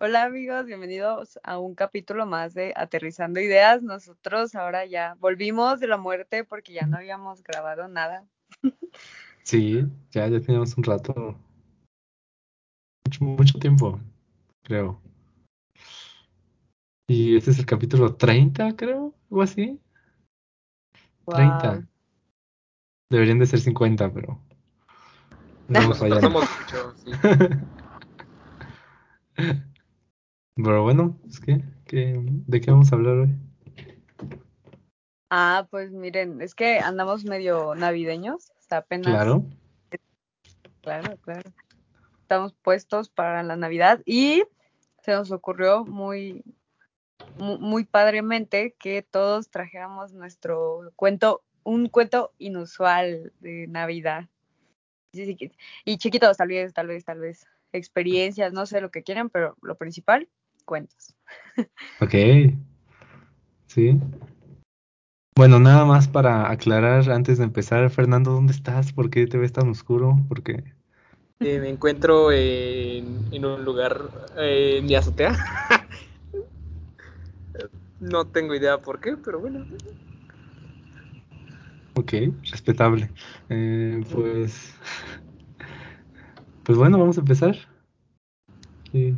[0.00, 3.82] Hola amigos, bienvenidos a un capítulo más de Aterrizando Ideas.
[3.82, 8.24] Nosotros ahora ya volvimos de la muerte porque ya no habíamos grabado nada.
[9.42, 11.36] Sí, ya, ya teníamos un rato.
[13.04, 13.98] Mucho, mucho tiempo,
[14.62, 15.02] creo.
[17.08, 19.80] Y este es el capítulo 30, creo, o así.
[21.26, 21.72] 30.
[21.72, 21.86] Wow.
[23.10, 24.40] Deberían de ser 50, pero
[25.66, 27.10] no somos mucho, sí.
[30.62, 33.28] Pero bueno, es que, que- ¿de qué vamos a hablar hoy?
[35.30, 39.14] Ah, pues miren, es que andamos medio navideños, hasta apenas.
[39.14, 39.44] Claro,
[40.82, 41.52] claro, claro.
[42.22, 44.42] Estamos puestos para la Navidad y
[45.02, 46.42] se nos ocurrió muy,
[47.38, 54.24] mu- muy, padremente que todos trajéramos nuestro cuento, un cuento inusual de Navidad.
[55.12, 55.52] Sí, sí, que-
[55.84, 59.56] Y chiquitos, tal vez, tal vez, tal vez, experiencias, no sé lo que quieran, pero
[59.62, 60.28] lo principal,
[60.68, 61.14] cuentos.
[62.00, 62.14] ok.
[63.66, 63.98] Sí.
[65.34, 68.92] Bueno, nada más para aclarar antes de empezar, Fernando, ¿dónde estás?
[68.92, 70.16] ¿Por qué te ves tan oscuro?
[70.28, 70.64] Porque
[71.40, 75.32] Eh, me encuentro en, en un lugar eh, en mi azotea.
[78.00, 79.64] no tengo idea por qué, pero bueno.
[81.96, 82.12] Ok,
[82.50, 83.10] respetable.
[83.48, 84.74] Eh, pues,
[86.64, 87.56] pues bueno, vamos a empezar.
[88.90, 89.16] Sí,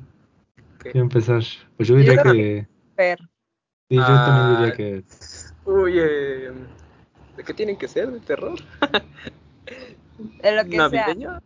[0.82, 1.42] Quiero empezar.
[1.76, 3.18] Pues yo Yo diría creo que, Fer,
[3.88, 5.04] sí, yo también diría Ah, que,
[5.64, 6.52] Uy, eh,
[7.36, 8.10] ¿de qué tienen que ser?
[8.10, 8.58] ¿De terror?
[10.42, 11.38] de lo que sea, ¿Navideño?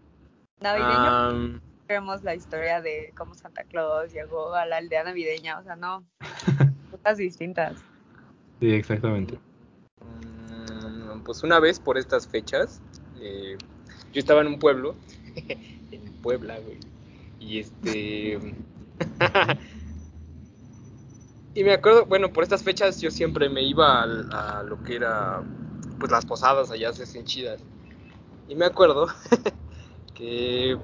[0.60, 5.62] navideño, Ah, vemos la historia de cómo Santa Claus llegó a la aldea navideña, o
[5.64, 6.04] sea, no,
[6.90, 7.76] cosas distintas.
[8.60, 9.38] sí, exactamente.
[10.00, 12.80] mm, pues una vez por estas fechas,
[13.20, 13.58] eh,
[14.12, 14.94] yo estaba en un pueblo,
[15.90, 16.78] en Puebla, güey,
[17.40, 18.38] y este...
[21.54, 25.42] y me acuerdo, bueno, por estas fechas yo siempre me iba a, lo que era,
[25.98, 27.60] pues las posadas allá se hacen chidas.
[28.48, 29.08] Y me acuerdo
[30.14, 30.76] que,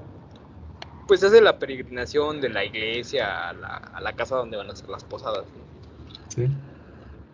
[1.06, 4.70] pues es de la peregrinación de la iglesia a la, a la casa donde van
[4.70, 5.44] a ser las posadas.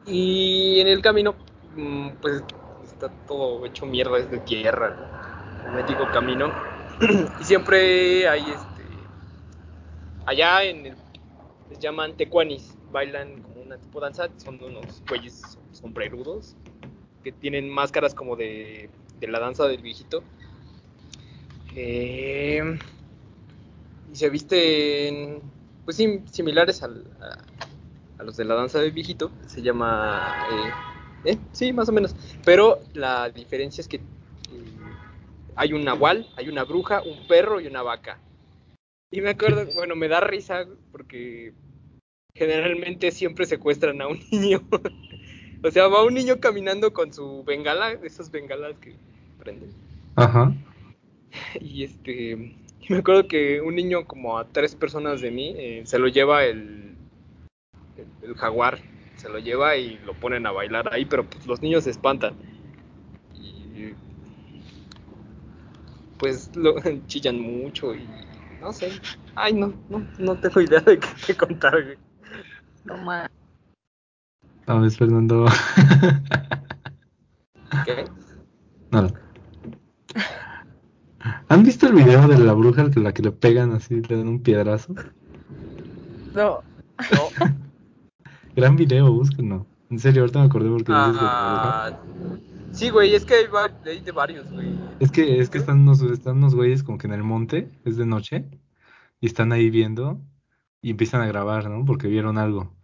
[0.07, 1.35] Y en el camino,
[1.75, 2.43] mm, pues
[2.85, 4.97] está todo hecho mierda, es de tierra,
[5.71, 5.79] ¿no?
[5.79, 6.53] el camino.
[7.41, 8.76] y siempre hay este.
[10.27, 10.97] Allá en el.
[11.69, 16.55] Les llaman tecuanis, bailan como una tipo danza, son unos güeyes sombrerudos
[17.25, 18.89] que tienen máscaras como de,
[19.19, 20.23] de la danza del viejito.
[21.75, 22.79] Eh,
[24.13, 25.43] y se visten,
[25.85, 29.33] pues sí, similares al, a, a los de la danza del viejito.
[29.49, 30.47] Se llama.
[31.25, 32.15] Eh, eh, sí, más o menos.
[32.45, 34.03] Pero la diferencia es que eh,
[35.57, 38.21] hay un nahual, hay una bruja, un perro y una vaca.
[39.17, 41.55] Y me acuerdo, bueno, me da risa porque
[42.35, 44.63] generalmente siempre secuestran a un niño.
[45.65, 48.95] o sea, va un niño caminando con su bengala, esas bengalas que
[49.39, 49.71] prenden.
[50.17, 50.53] ajá,
[51.61, 52.33] Y este,
[52.81, 56.09] y me acuerdo que un niño como a tres personas de mí eh, se lo
[56.09, 56.95] lleva el,
[57.97, 58.79] el, el jaguar,
[59.17, 62.35] se lo lleva y lo ponen a bailar ahí, pero pues los niños se espantan.
[63.35, 63.95] Y
[66.19, 66.75] pues lo
[67.07, 68.07] chillan mucho y
[68.67, 68.91] no sé.
[69.37, 71.97] Ay, no, no, no tengo idea de qué, qué contar, güey.
[72.85, 73.31] No ma-
[74.67, 75.47] a ver, Fernando.
[77.85, 78.05] ¿Qué?
[78.91, 79.11] Nada.
[81.49, 84.27] ¿Han visto el video de la bruja a la que le pegan así, le dan
[84.27, 84.95] un piedrazo?
[86.35, 86.61] No,
[87.13, 87.29] No.
[88.57, 89.65] Gran video, búsquenlo.
[89.91, 92.56] En serio, ahorita me acordé porque dices de la bruja.
[92.69, 94.69] Ah, sí, güey, es que hay, va- hay de varios, güey.
[95.01, 97.97] Es que, es que están unos, están unos güeyes como que en el monte, es
[97.97, 98.45] de noche,
[99.21, 100.21] y están ahí viendo
[100.83, 101.85] y empiezan a grabar, ¿no?
[101.85, 102.75] Porque vieron algo.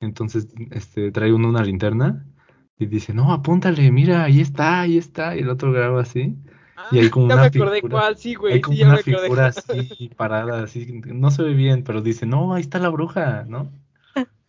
[0.00, 2.26] Entonces, este, trae uno una linterna
[2.78, 5.36] y dice, no, apúntale, mira, ahí está, ahí está.
[5.36, 6.36] Y el otro graba así.
[6.90, 8.86] Y hay como ya una me acordé figura- cuál, sí, Hay güey, como sí, ya
[8.86, 9.20] me una acordé.
[9.22, 11.00] figura así parada, así.
[11.06, 13.70] No se ve bien, pero dice, no, ahí está la bruja, ¿no?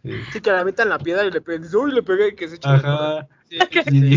[0.04, 1.62] Sí, que la metan la piedra y le pegan.
[1.62, 3.28] Dice, uy, le pegué y que se echa Ajá.
[3.48, 3.58] Sí,
[3.92, 4.16] Y-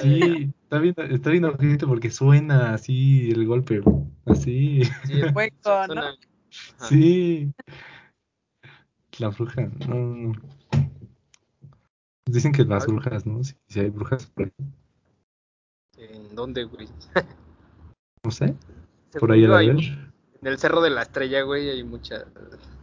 [0.00, 3.82] sí, está bien, está bien ojete porque suena así el golpe,
[4.26, 4.82] así.
[5.06, 6.02] sí, el- Hueco, ¿no?
[6.88, 7.52] Sí.
[9.18, 10.32] La bruja, no, no, no.
[12.26, 13.42] Dicen que las brujas, ¿no?
[13.42, 14.52] Si, si hay brujas por ahí.
[15.98, 16.88] ¿En dónde, güey?
[18.24, 18.54] No sé,
[19.18, 20.12] por ahí a la hay- ver.
[20.42, 22.24] En el Cerro de la Estrella, güey, hay muchas,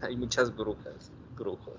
[0.02, 1.78] hay muchas brujas, brujos.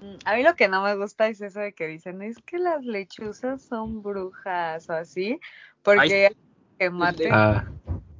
[0.00, 2.58] Mm, A mí lo que no me gusta es eso de que dicen, es que
[2.58, 5.38] las lechuzas son brujas o así,
[5.82, 6.36] porque Ay,
[6.78, 7.64] que maten Ah,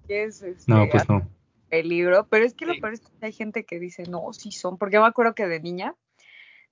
[0.09, 1.27] es, este, no, pues no.
[1.69, 2.81] peligro, pero es que lo Sí.
[2.81, 5.47] peor es que hay gente que dice, no, sí son, porque yo me acuerdo que
[5.47, 5.94] de niña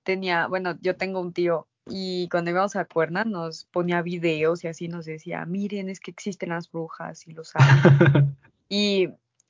[0.03, 4.67] tenía, bueno, yo tengo un tío y cuando íbamos a Cuerna nos ponía videos y
[4.67, 7.63] así nos decía, miren, es que existen las brujas y los hay.
[8.69, 9.09] y,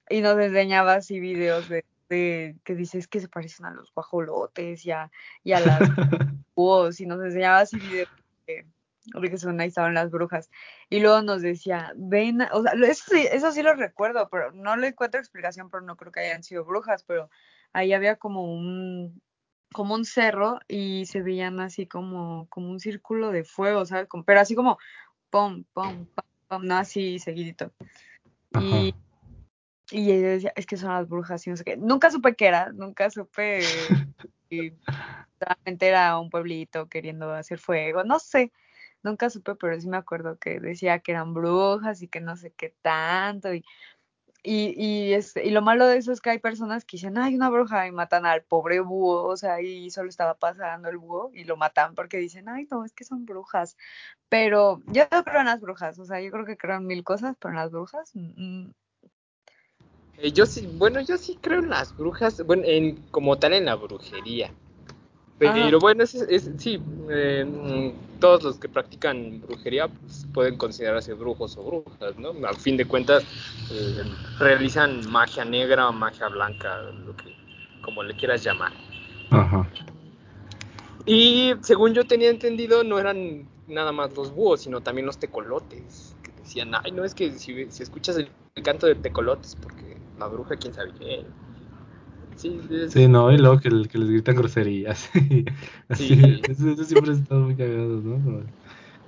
[0.10, 4.86] y nos enseñaba así videos de, de que dices que se parecen a los guajolotes
[4.86, 5.12] y a,
[5.44, 5.80] y a las
[6.56, 8.10] búhos y nos enseñaba así videos
[8.48, 8.66] de,
[9.06, 10.50] de que son, ahí estaban las brujas.
[10.90, 14.76] Y luego nos decía, ven, o sea, eso sí, eso sí lo recuerdo, pero no
[14.76, 17.30] le encuentro explicación, pero no creo que hayan sido brujas, pero
[17.74, 19.22] ahí había como un,
[19.72, 24.08] como un cerro y se veían así como, como un círculo de fuego, ¿sabes?
[24.08, 24.78] Como- pero así como,
[25.30, 27.72] pum, pum, pum, pum, no así seguidito.
[28.60, 28.94] Y,
[29.91, 31.77] y ella decía, es que son las brujas y no sé qué.
[31.77, 33.62] Nunca supe qué era, nunca supe
[34.50, 34.74] y
[35.39, 38.51] solamente era un pueblito queriendo hacer fuego, no sé,
[39.03, 42.51] nunca supe, pero sí me acuerdo que decía que eran brujas y que no sé
[42.51, 43.53] qué tanto.
[43.53, 43.63] Y,
[44.41, 47.36] y, y, este, y lo malo de eso es que hay personas que dicen, hay
[47.36, 51.31] una bruja y matan al pobre búho, o sea, y solo estaba pasando el búho
[51.33, 53.75] y lo matan porque dicen, ay, no, es que son brujas.
[54.30, 57.03] Pero yo no creo en las brujas, o sea, yo creo que creo en mil
[57.03, 58.69] cosas, pero en las brujas, mm,
[60.21, 63.66] Eh, yo sí, bueno, yo sí creo en las brujas, bueno, en, como tal en
[63.66, 64.51] la brujería.
[65.38, 65.77] Pero Ajá.
[65.77, 71.57] bueno, es, es- sí, eh, mm, todos los que practican brujería pues, pueden considerarse brujos
[71.57, 72.33] o brujas, ¿no?
[72.45, 73.24] A fin de cuentas,
[73.71, 74.04] eh,
[74.39, 77.30] realizan magia negra o magia blanca, lo que,
[77.81, 78.74] como le quieras llamar.
[79.31, 79.65] Ajá.
[81.06, 86.15] Y según yo tenía entendido, no eran nada más los búhos, sino también los tecolotes.
[86.22, 89.88] Que decían, ay, no, es que si, si escuchas el, el canto de tecolotes, porque
[90.19, 91.25] la bruja, quién sabe qué.
[92.36, 95.10] Sí, es- Sí, no, y luego que, que les gritan groserías.
[95.89, 96.42] Así, Sí.
[96.48, 98.24] eso, eso siempre está muy cagado, ¿no?
[98.24, 98.44] Como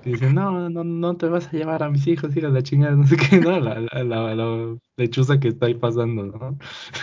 [0.01, 2.63] que dicen, no, no, no te vas a llevar a mis hijos, hija de la
[2.63, 3.59] chingada, no sé qué, ¿no?
[3.59, 6.57] La, la, la, la lechuza que está ahí pasando, ¿no?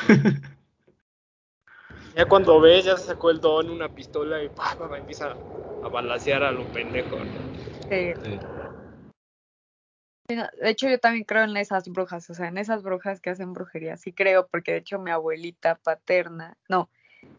[2.15, 5.39] Ya cuando ves, ya se sacó el don, una pistola y pa, pa, pa, empieza
[5.81, 7.25] a balasear a lo pendejo.
[7.25, 7.51] ¿no?
[7.89, 8.15] sí.
[8.23, 8.39] Sí.
[10.29, 13.55] De hecho, yo también creo en esas brujas, o sea, en esas brujas que hacen
[13.55, 16.91] brujería, sí creo, porque de hecho mi abuelita paterna, no,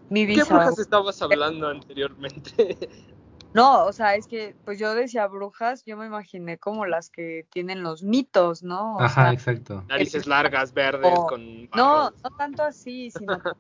[0.09, 2.51] mi ¿Qué bisabuela, brujas estabas hablando anteriormente?
[3.53, 7.45] no, o sea, es que pues yo decía brujas, yo me imaginé como las que
[7.51, 8.95] tienen los mitos, ¿no?
[8.97, 9.83] O Ajá, sea, exacto.
[9.87, 12.13] Narices largas, verdes, o- con no, barros.
[12.23, 13.51] no tanto así, sino que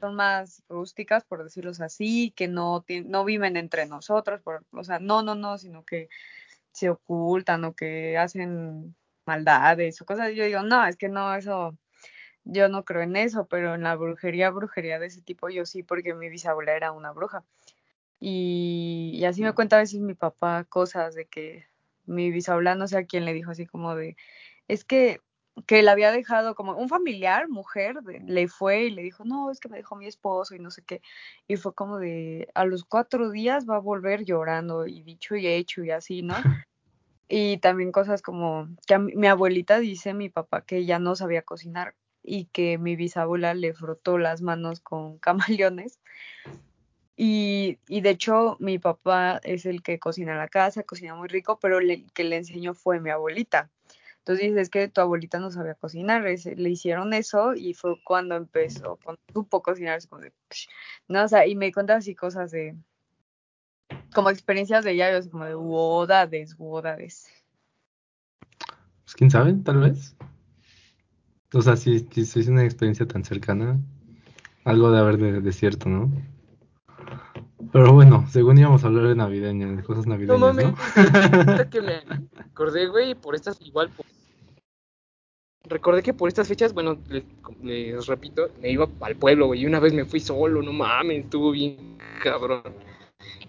[0.00, 4.98] son más rústicas, por decirlos así, que no, no viven entre nosotros, por, o sea,
[4.98, 6.08] no, no, no, sino que
[6.78, 8.94] se ocultan o que hacen
[9.26, 10.32] maldades o cosas.
[10.34, 11.76] Yo digo, no, es que no, eso,
[12.44, 15.82] yo no creo en eso, pero en la brujería, brujería de ese tipo, yo sí,
[15.82, 17.44] porque mi bisabuela era una bruja.
[18.20, 21.66] Y, y así me cuenta a veces mi papá cosas de que
[22.06, 24.16] mi bisabuela, no sé a quién le dijo así como de,
[24.68, 25.20] es que
[25.66, 29.50] que le había dejado como un familiar, mujer, de- le fue y le dijo, no,
[29.50, 31.02] es que me dejó mi esposo y no sé qué.
[31.48, 35.46] Y fue como de, a los cuatro días va a volver llorando y dicho y
[35.48, 36.34] hecho y así, ¿no?
[37.28, 41.42] Y también cosas como que a mi, abuelita dice, mi papá, que ya no sabía
[41.42, 46.00] cocinar y que mi bisabuela le frotó las manos con camaleones.
[47.16, 51.28] Y, y de hecho mi papá es el que cocina en la casa, cocina muy
[51.28, 53.70] rico, pero el que le enseñó fue mi abuelita.
[54.28, 58.36] Entonces dices, es que tu abuelita no sabía cocinar, le hicieron eso y fue cuando
[58.36, 60.32] empezó, cuando supo cocinar, es como de,
[61.08, 62.76] no, o sea, y me cuenta así cosas de,
[64.14, 67.28] como experiencias de ella, así como de wodades, wodades.
[69.04, 70.14] Pues quién sabe, tal vez.
[71.52, 73.78] O sea, si, si, si es una experiencia tan cercana,
[74.64, 76.10] algo de haber de, de cierto, ¿no?
[77.72, 81.36] Pero bueno, según íbamos a hablar de navideña, de cosas No navideñas, mames, ¿no?
[81.36, 82.02] ahorita que me
[82.38, 84.06] acordé, güey, por estas, igual, por-
[85.68, 87.24] recordé que por estas fechas, bueno, les,
[87.62, 91.24] les repito, me iba al pueblo, güey, y una vez me fui solo, no mames,
[91.24, 92.62] estuvo bien cabrón.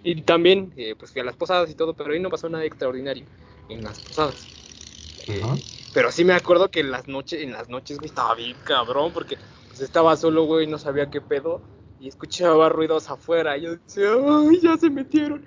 [0.04, 2.64] Y también, eh, pues fui a las posadas y todo, pero ahí no pasó nada
[2.64, 3.26] extraordinario
[3.68, 4.48] en las posadas.
[5.28, 5.42] Eh,
[5.94, 9.12] pero sí me acuerdo que en las noches, en las noches, güey, estaba bien cabrón,
[9.14, 9.38] porque
[9.68, 11.62] pues estaba solo, güey, no sabía qué pedo,
[12.00, 15.46] y escuchaba ruidos afuera, y yo decía, ay, ya se metieron.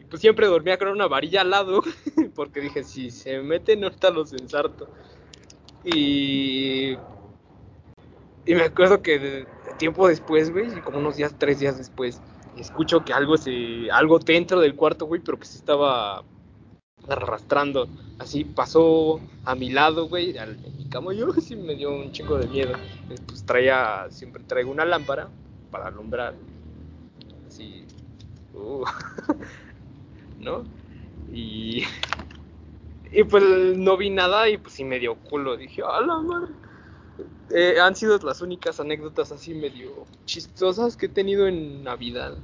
[0.00, 1.82] Y pues siempre dormía con una varilla al lado,
[2.34, 4.88] porque dije, si se meten, ahorita los ensarto.
[5.84, 6.96] Y.
[8.46, 9.46] Y me acuerdo que de-
[9.78, 12.20] tiempo después, güey, como unos días, tres días después,
[12.56, 13.90] escucho que algo se.
[13.90, 16.22] algo dentro del cuarto, güey, pero que se estaba
[17.08, 17.88] arrastrando.
[18.18, 21.12] Así pasó a mi lado, güey, al, mi cama.
[21.14, 22.72] Yo sí me dio un chingo de miedo.
[23.10, 25.28] Eh, Pues traía, siempre traigo una lámpara
[25.70, 26.34] para alumbrar.
[27.46, 27.86] Así.
[28.54, 28.84] uh,
[30.38, 30.64] ¿No?
[31.32, 31.84] Y.
[33.12, 33.42] Y pues
[33.76, 35.56] no vi nada y pues sí me dio culo.
[35.56, 36.52] Dije, a la madre.
[37.50, 42.36] Eh, han sido las únicas anécdotas así medio chistosas que he tenido en Navidad.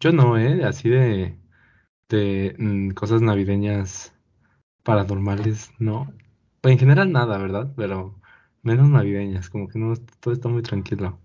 [0.00, 0.64] Yo no, ¿eh?
[0.64, 1.36] Así de,
[2.08, 4.12] de mm, cosas navideñas
[4.82, 6.12] paranormales, no.
[6.60, 7.72] Pues en general nada, ¿verdad?
[7.76, 8.18] Pero
[8.62, 11.18] menos navideñas, como que no, todo está muy tranquilo.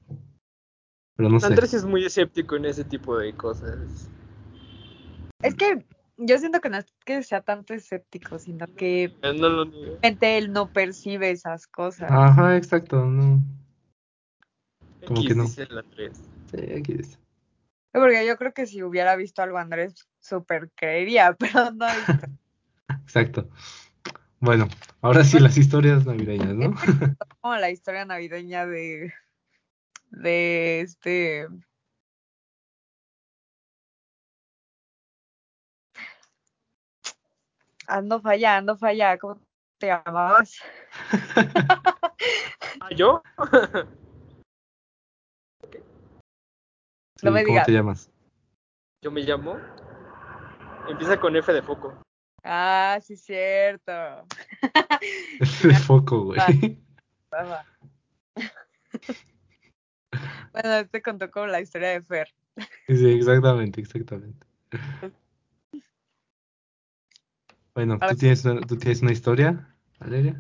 [1.16, 1.48] Pero no sé.
[1.48, 4.10] Andrés es muy escéptico en ese tipo de cosas.
[5.42, 5.86] Es que
[6.18, 9.86] yo siento que no es que sea tanto escéptico, sino que Eh, No lo niego.
[10.02, 12.10] realmente él no percibe esas cosas.
[12.12, 13.42] Ajá, exacto, no.
[15.08, 15.44] Como X que no.
[15.44, 16.22] dice el Andrés.
[16.52, 17.18] Sí, aquí dice.
[17.92, 22.28] Porque yo creo que si hubiera visto algo Andrés, súper creería, pero no ha visto.
[23.04, 23.50] Exacto.
[24.40, 24.68] Bueno,
[25.02, 26.74] ahora sí las historias navideñas, ¿no?
[27.42, 29.14] como la historia navideña de
[30.12, 31.48] de este
[37.88, 39.40] ando falla, ando falla, ¿cómo
[39.80, 40.60] te llamabas?
[42.80, 43.22] ¿Ah, ¿Yo?
[47.16, 47.66] Sí, No me ¿cómo digas.
[47.66, 48.12] te llamas?
[49.02, 49.58] Yo me llamo.
[50.90, 51.94] Empieza con F de foco.
[52.44, 53.92] Ah, sí, cierto.
[55.40, 56.40] Es de foco, güey.
[57.34, 57.66] Va, va.
[60.54, 62.28] bueno, este contó como la historia de Fer.
[62.88, 64.46] Sí, exactamente, exactamente.
[67.76, 69.68] Bueno, ¿tú tienes, una- ¿tú tienes una historia,
[70.00, 70.40] Valeria?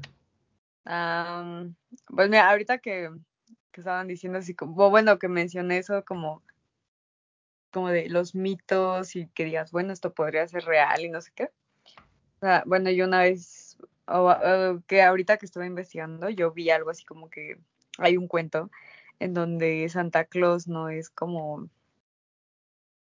[0.85, 1.75] Am,
[2.07, 3.09] pues mira, ahorita que,
[3.71, 6.43] que estaban diciendo así como, bueno, que mencioné eso como,
[7.71, 11.31] como de los mitos y que digas, bueno, esto podría ser real y no sé
[11.33, 11.45] qué.
[12.37, 16.69] O sea, bueno, yo una vez, o- o que ahorita que estuve investigando, yo vi
[16.69, 17.57] algo así como que
[17.97, 18.69] hay un cuento
[19.19, 21.69] en donde Santa Claus no es como,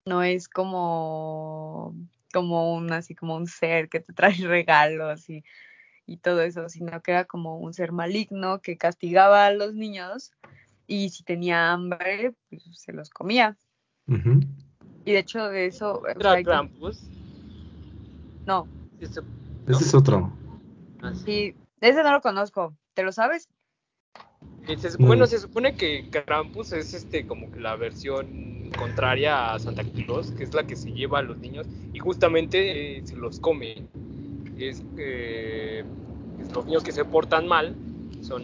[0.06, 1.96] no es como,
[2.32, 5.44] como un, así como un ser que te trae regalos y
[6.08, 10.34] y todo eso, sino que era como un ser maligno que castigaba a los niños
[10.86, 13.56] y si tenía hambre, pues se los comía.
[15.06, 16.64] Y de hecho de eso, o sea, Era
[18.46, 18.68] no,
[19.00, 19.22] Ese-
[19.68, 20.32] Ese es otro.
[21.02, 23.48] Ah, sí, ese no lo conozco, ¿te lo sabes?
[24.68, 25.08] Se- No.
[25.08, 28.28] Bueno, se supone que Krampus es este como que la versión
[28.78, 32.98] contraria a Santa Claus, que es la que se lleva a los niños y justamente
[32.98, 33.84] eh, se los come.
[34.58, 35.84] Es, eh,
[36.40, 37.76] es los niños que se portan mal
[38.22, 38.44] son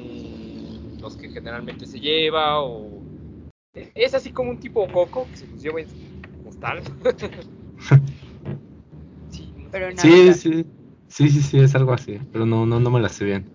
[1.01, 3.03] los que generalmente se lleva o
[3.95, 5.95] es así como un tipo coco que se los lleva en su
[6.43, 6.81] costal.
[9.29, 10.65] sí, no Sí, sí,
[11.09, 13.49] sí, sí, sí, es algo así, pero no, no, no me la sé bien.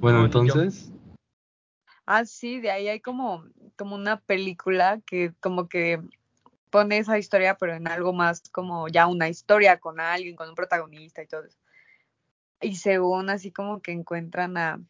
[0.00, 0.92] Bueno, No, entonces,
[2.10, 3.44] Ah, sí, de ahí hay como,
[3.76, 6.00] como una película que como que
[6.70, 10.54] pone esa historia, pero en algo más como ya una historia con alguien, con un
[10.54, 11.58] protagonista y todo eso.
[12.62, 14.80] Y según así como que encuentran a,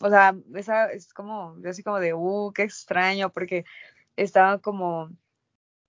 [0.00, 3.64] o sea, esa es como, yo así como de, uh, qué extraño, porque
[4.16, 5.10] estaba como,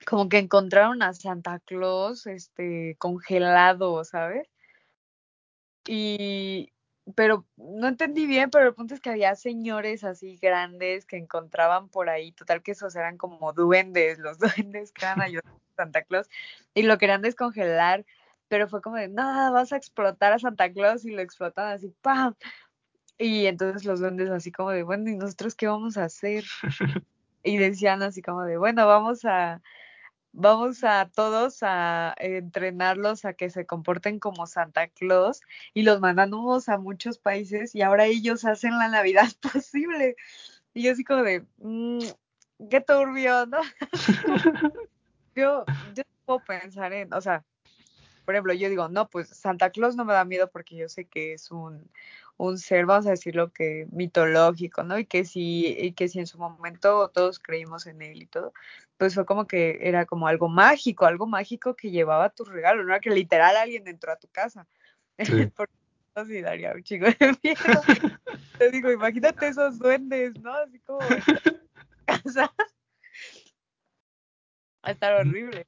[0.06, 4.48] como que encontraron a Santa Claus, este, congelado, ¿sabes?
[5.88, 6.72] Y,
[7.14, 11.90] pero no entendí bien, pero el punto es que había señores así grandes que encontraban
[11.90, 14.40] por ahí, total que esos eran como duendes, los
[14.74, 16.28] duendes que eran ayudando a Santa Claus,
[16.74, 18.06] y lo querían descongelar,
[18.48, 21.94] pero fue como de, no, vas a explotar a Santa Claus, y lo explotan así,
[22.02, 22.36] ¡pam!
[23.18, 26.44] Y entonces los duendes así como de, bueno, ¿y nosotros qué vamos a hacer?
[27.48, 29.62] Y decían así como de, bueno, vamos a,
[30.36, 35.42] vamos a todos a entrenarlos a que se comporten como Santa Claus
[35.74, 40.16] y los mandamos a muchos países y ahora ellos hacen la Navidad posible.
[40.74, 42.00] Y yo así como de, "Mm,
[42.70, 43.62] qué turbio, ¿no?
[45.36, 47.44] Yo, yo puedo pensar en, o sea,
[48.24, 51.04] por ejemplo, yo digo, no, pues Santa Claus no me da miedo porque yo sé
[51.04, 51.92] que es un,
[52.38, 55.00] un ser, vamos a decirlo que mitológico, ¿no?
[55.00, 58.54] Y que si, y que si en su momento todos creímos en él y todo,
[58.98, 62.90] pues fue como que era como algo mágico, algo mágico que llevaba tu regalo, no
[62.90, 64.68] era que literal alguien entró a tu casa.
[65.18, 65.26] Sí.
[65.56, 65.74] Porque
[66.14, 67.82] eso sí daría un chingo de miedo.
[68.58, 70.54] Te digo, imagínate esos duendes, ¿no?
[70.54, 71.24] Así como en
[72.06, 72.54] casa.
[74.84, 75.66] Va a estar horrible.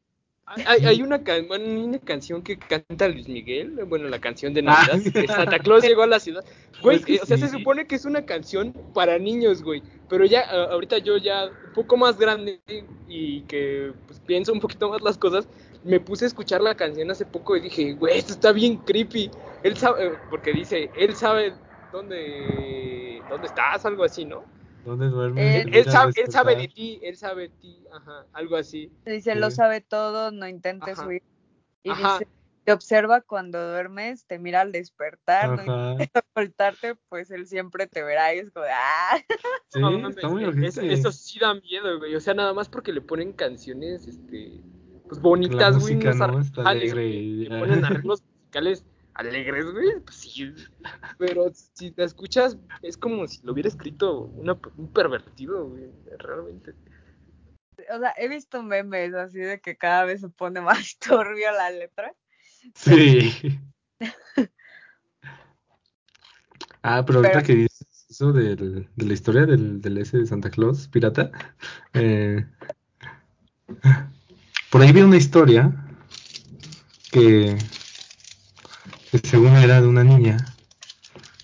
[0.49, 4.87] Hay, hay una, can- una canción que canta Luis Miguel, bueno, la canción de Ah.
[4.87, 6.43] Navidad, que Santa Claus llegó a la ciudad.
[6.81, 9.81] Güey, o sea, se supone que es una canción para niños, güey.
[10.07, 12.61] Pero ya, ahorita yo ya un poco más grande
[13.09, 15.49] y que pues, pienso un poquito más las cosas,
[15.83, 19.29] me puse a escuchar la canción hace poco y dije, güey, esto está bien creepy.
[19.63, 21.53] Él sabe, porque dice, él sabe
[21.91, 24.43] dónde, dónde estás, algo así, ¿no?
[24.87, 25.43] ¿Dónde duermes?
[25.43, 28.55] Eh, Él, Mira, él sabe, él sabe de ti, él sabe de ti, ajá, algo
[28.55, 28.91] así.
[29.05, 29.39] Dice, Sí.
[29.39, 31.07] lo sabe todo, no intentes Ajá.
[31.07, 31.21] huir.
[31.83, 32.19] Y Ajá.
[32.19, 32.31] dice,
[32.63, 35.91] te observa cuando duermes, te mira al despertar, no Ajá.
[35.91, 39.17] intenta ocultarte, pues él siempre te verá y es como, de, ah,
[39.69, 42.15] Sí, No mames, está muy güey, eso, eso sí da miedo, güey.
[42.15, 44.61] O sea, nada más porque le ponen canciones, este,
[45.09, 45.95] pues La bonitas, güey.
[45.95, 46.39] música, unos ¿no?
[46.39, 48.85] Está alegre güey, y Le ponen arreglos musicales
[49.17, 49.99] alegres, güey.
[50.03, 50.53] Pues sí.
[51.17, 55.91] Pero si te escuchas, es como si lo hubiera escrito una, un pervertido, güey.
[56.19, 56.73] Realmente.
[57.93, 61.69] o sea, he visto memes así de que cada vez se pone más turbio la
[61.71, 62.13] letra.
[62.75, 63.59] Sí.
[66.83, 70.25] Ah, pero ahorita Pero- que dices eso del- de la historia del, del ese de
[70.25, 71.31] Santa Claus, pirata,
[71.93, 72.45] eh,
[74.71, 75.73] por ahí vi una historia
[77.11, 77.57] que
[79.23, 80.37] según era de una niña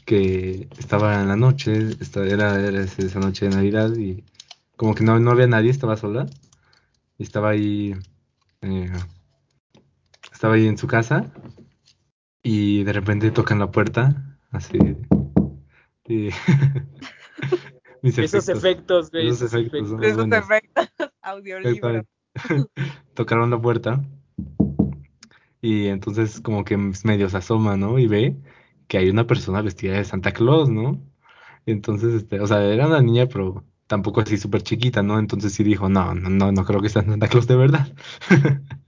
[0.05, 4.24] que estaba en la noche, esta- era, era esa noche de Navidad y
[4.75, 6.25] como que no, no había nadie, estaba sola
[7.17, 7.96] y estaba ahí,
[8.62, 8.91] eh,
[10.32, 11.32] estaba ahí en su casa
[12.41, 14.77] y de repente tocan la puerta, así,
[16.05, 16.29] y
[18.01, 19.29] mis Esos efectos, güey.
[19.29, 22.03] Esos efectos, Esos efectos, audiolibro.
[23.13, 24.03] Tocaron la puerta
[25.63, 27.98] y entonces como que medio se asoma, ¿no?
[27.98, 28.38] Y ve
[28.88, 31.01] que hay una persona vestida de Santa Claus, ¿no?
[31.65, 35.20] Entonces, este, o sea, era una niña, pero tampoco así súper chiquita, ¿no?
[35.20, 37.88] Entonces sí dijo, no, no, no, no creo que sea Santa Claus de verdad.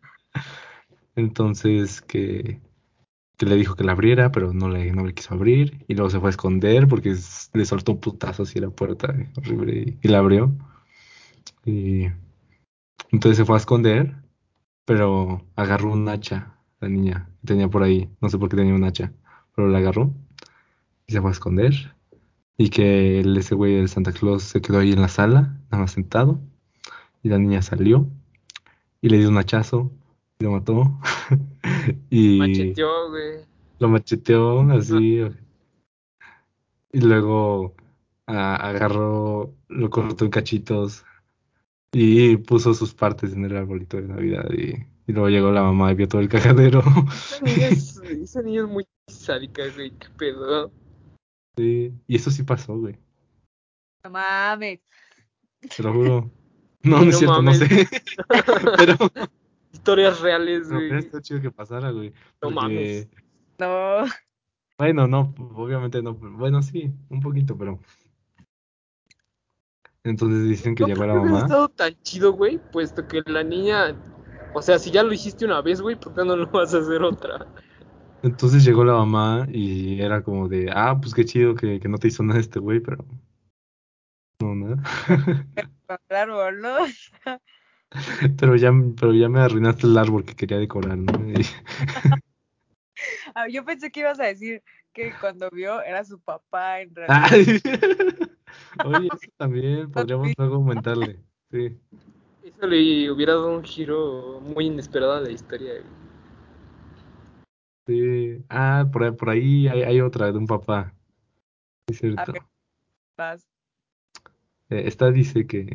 [1.16, 2.62] Entonces que,
[3.40, 5.86] le dijo que la abriera, pero no le, no le quiso abrir.
[5.88, 7.16] Y luego se fue a esconder porque
[7.54, 10.52] le soltó un putazo así la puerta, eh, horrible, y, y la abrió.
[11.66, 12.08] Y
[13.12, 14.16] entonces se fue a esconder,
[14.86, 16.55] pero agarró un hacha,
[16.86, 18.10] la niña, que tenía por ahí.
[18.22, 19.12] No sé por qué tenía un hacha,
[19.56, 20.14] pero la agarró
[21.08, 21.74] y se fue a esconder.
[22.58, 25.84] Y que el, ese güey del Santa Claus se quedó ahí en la sala, nada
[25.84, 26.40] más sentado.
[27.24, 28.08] Y la niña salió
[29.02, 29.92] y le dio un hachazo
[30.40, 31.00] y lo mató.
[32.10, 33.40] y Macheteó, güey.
[33.80, 35.22] lo macheteó así.
[36.92, 37.74] Y luego
[38.28, 41.04] agarró, lo cortó en cachitos
[41.92, 44.50] y puso sus partes en el arbolito de Navidad.
[44.52, 46.82] Y, y luego llegó la mamá y vio todo el cagadero.
[47.12, 49.92] Esa niña es, esa niña es muy sádica, güey.
[49.92, 50.72] Qué pedo.
[51.58, 52.98] Sí, Y eso sí pasó, güey.
[54.04, 54.80] No mames.
[55.76, 56.32] Te lo juro.
[56.84, 57.88] No, no es No cierto, no sé.
[58.78, 58.98] Pero
[59.74, 60.84] Historias reales, no, güey.
[60.88, 62.10] hubiera estado chido que pasara, güey.
[62.10, 63.08] No Porque, mames.
[63.60, 64.06] No.
[64.78, 66.14] bueno, no, obviamente no.
[66.16, 67.80] Bueno, sí, un poquito, pero.
[70.04, 71.46] Entonces dicen que No llegó la que hubiera mamá.
[71.46, 73.96] estado tan chido, güey, puesto que la niña,
[74.56, 76.80] o sea, si ya lo hiciste una vez, güey, ¿por qué no lo vas a
[76.80, 77.46] hacer otra?
[78.24, 81.98] Entonces llegó la mamá y era como de, ah, pues qué chido que, que no
[81.98, 83.06] te hizo nada este güey, pero.
[84.42, 84.82] No, nada.
[86.08, 86.78] Claro, ¿no?
[88.38, 91.14] Pero ya, pero ya me arruinaste el árbol que quería decorar, ¿no?
[91.32, 91.46] Y-
[93.34, 94.64] Ah, Yo pensé que ibas a decir
[94.94, 97.30] que cuando vio era su papá en realidad.
[98.86, 101.20] Oye, eso también podríamos luego aumentarle.
[101.52, 101.78] Sí.
[102.58, 106.06] Eso le hubiera dado un giro muy inesperado a la historia, güey.
[107.88, 108.44] Sí.
[108.50, 110.94] Ah, por ahí, por ahí hay, hay otra de un papá.
[111.88, 112.34] Es cierto.
[114.70, 115.68] Eh, esta dice que.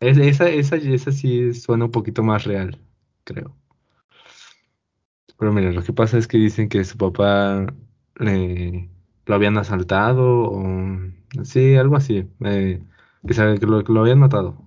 [0.00, 2.78] es- esa, esa, esa sí suena un poquito más real,
[3.24, 3.54] creo.
[5.38, 7.66] Pero mira, lo que pasa es que dicen que su papá
[8.20, 8.88] eh,
[9.26, 10.62] lo habían asaltado o.
[11.44, 12.26] Sí, algo así.
[12.44, 12.82] eh,
[13.26, 14.65] que, que lo, que lo habían matado.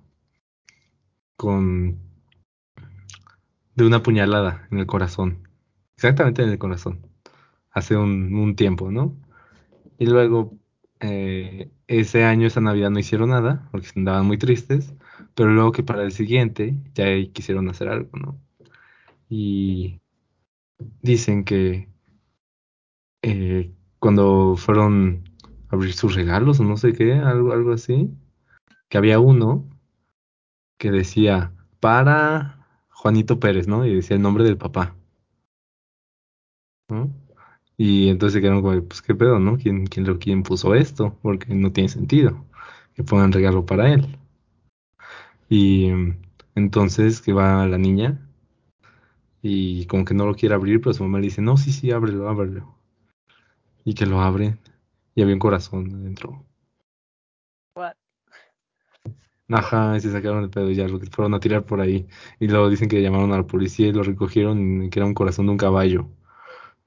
[1.40, 1.98] Con.
[3.74, 5.48] De una puñalada en el corazón.
[5.96, 7.06] Exactamente en el corazón.
[7.70, 9.16] Hace un, tiempo, ¿no?
[9.98, 10.58] Y luego,
[11.00, 14.92] eh, ese año, esa Navidad no hicieron nada, porque andaban muy tristes,
[15.34, 18.38] pero luego que para el siguiente ya quisieron hacer algo, ¿no?
[19.30, 20.02] Y
[21.00, 21.88] dicen que
[23.22, 25.24] eh, cuando fueron
[25.70, 28.10] a abrir sus regalos o no sé qué, algo, algo así,
[28.90, 29.69] que había uno
[30.80, 33.84] que decía para Juanito Pérez, ¿no?
[33.84, 34.96] Y decía el nombre del papá.
[37.76, 39.58] Y entonces se quedaron como, pues qué pedo, ¿no?
[39.58, 41.18] ¿Quién, quién, quién puso esto?
[41.22, 42.46] Porque no tiene sentido
[42.94, 44.18] que pongan regalo para él.
[45.50, 45.90] Y
[46.54, 48.18] entonces que va la niña
[49.42, 51.90] y como que no lo quiere abrir, pero su mamá le dice, no, sí, sí,
[51.90, 52.74] ábrelo, ábrelo.
[53.84, 54.58] Y que lo abre
[55.14, 56.44] y había un corazón adentro.
[59.52, 62.06] Ajá, y se sacaron el pedo y ya lo que fueron a tirar por ahí.
[62.38, 65.14] Y luego dicen que llamaron a la policía y lo recogieron y que era un
[65.14, 66.08] corazón de un caballo.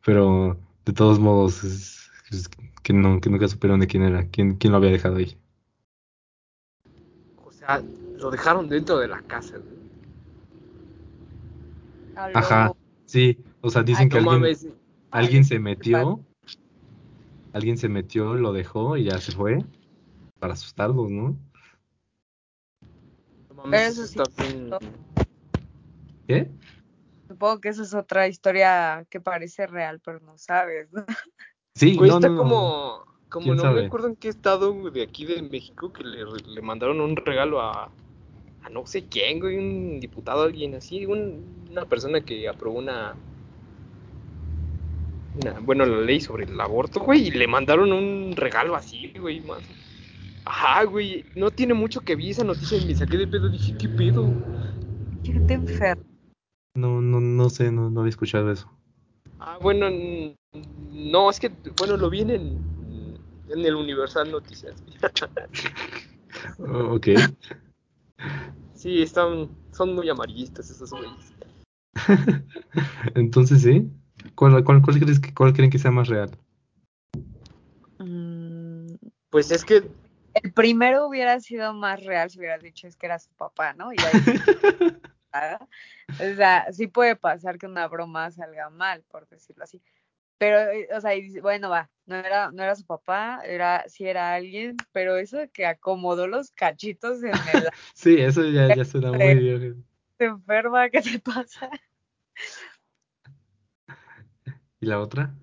[0.05, 2.49] Pero de todos modos, es, es
[2.83, 5.37] que, no, que nunca supieron de quién era, quién, quién lo había dejado ahí.
[7.45, 7.81] O sea,
[8.17, 9.83] lo dejaron dentro de la casa, güey.
[12.15, 12.73] A lo- Ajá.
[13.05, 14.67] Sí, o sea, dicen Ay, que No alguien, mames.
[15.11, 16.19] alguien se metió,
[17.53, 19.63] alguien se metió, lo dejó y ya se fue
[20.39, 21.37] para asustarlos, ¿no?
[23.71, 24.19] Eso sí.
[26.27, 26.51] ¿Qué?
[27.27, 30.91] Supongo que esa es otra historia que parece real, pero no sabes.
[30.91, 31.05] ¿no?
[31.75, 33.81] Sí, Güey, no, está no, como, como ¿Quién no sabe?
[33.81, 37.61] me acuerdo en qué estado de aquí de México que le, le mandaron un regalo
[37.61, 37.95] a,
[38.61, 43.17] a no sé quién, güey, un diputado, alguien así, un- una persona que aprobó una,
[45.33, 49.41] una, bueno, la ley sobre el aborto, güey, y le mandaron un regalo así, güey,
[49.41, 49.61] más.
[50.45, 53.75] Ajá, güey, no tiene mucho que vi esa noticia y me saqué de pedo, dije,
[53.77, 54.25] ¿qué pedo?
[55.23, 56.03] Gente enferma.
[56.75, 58.69] No, no, no sé, no, no había escuchado eso.
[59.39, 59.87] Ah, bueno,
[60.91, 62.57] no, es que, bueno, lo vi en el,
[63.49, 64.83] en el Universal Noticias.
[66.59, 67.07] Oh, ok.
[68.73, 71.33] Sí, están, son muy amarillistas esos güeyes.
[73.15, 73.87] Entonces, ¿sí?
[74.35, 76.31] ¿Cuál, cuál, cuál crees que, cuál creen que sea más real?
[77.99, 78.95] Mm,
[79.29, 79.83] Pues es que,
[80.33, 83.91] el primero hubiera sido más real si hubieras dicho es que era su papá, ¿no?
[83.93, 84.39] Y ahí,
[85.33, 85.67] ¿ah?
[86.19, 89.81] o sea, sí puede pasar que una broma salga mal, por decirlo así.
[90.37, 93.85] Pero, eh, o sea, y dice, bueno, va, no era, no era su papá, era,
[93.87, 97.33] sí era alguien, pero eso de que acomodó los cachitos en el
[97.93, 99.85] Sí, eso ya, ya suena muy bien.
[100.17, 101.69] te enferma, ¿qué te pasa?
[104.79, 105.33] ¿Y la otra?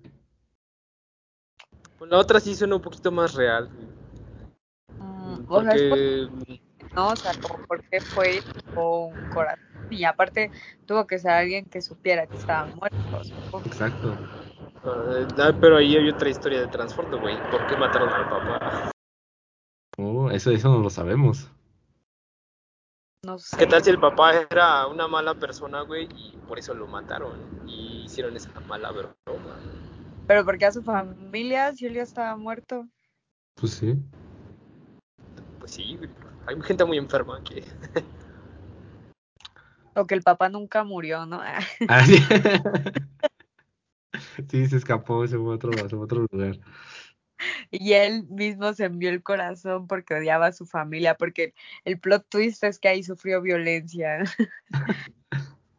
[2.01, 3.69] pues, la otra sí suena un poquito más real.
[5.47, 6.27] O sea, es por- Porque,
[6.95, 8.41] no, o sea, como porque fue
[8.75, 9.59] un corazón.
[9.89, 10.51] Y aparte
[10.85, 12.97] tuvo que ser alguien que supiera que estaba muerto.
[13.65, 14.13] Exacto.
[14.85, 17.37] eh, ah, pero ahí hay otra historia de trasfondo, güey.
[17.49, 18.91] ¿Por qué mataron al papá?
[19.97, 21.51] Oh, eso, eso no lo sabemos.
[23.23, 23.57] No sé.
[23.57, 27.37] ¿Qué tal si el papá era una mala persona, güey, y por eso lo mataron?
[27.67, 29.59] Y hicieron esa mala broma.
[30.25, 32.87] Pero porque a su familia, si él ya estaba muerto.
[33.55, 33.95] Pues sí.
[35.71, 36.09] Sí, güey.
[36.47, 37.63] Hay gente muy enferma que...
[39.93, 41.41] O que el papá nunca murió, ¿no?
[41.87, 42.17] Ah, sí.
[44.49, 46.59] Sí, se escapó, se fue a otro, se fue a otro lugar.
[47.69, 51.53] Y él mismo se envió el corazón porque odiaba a su familia, porque
[51.85, 54.23] el plot twist es que ahí sufrió violencia.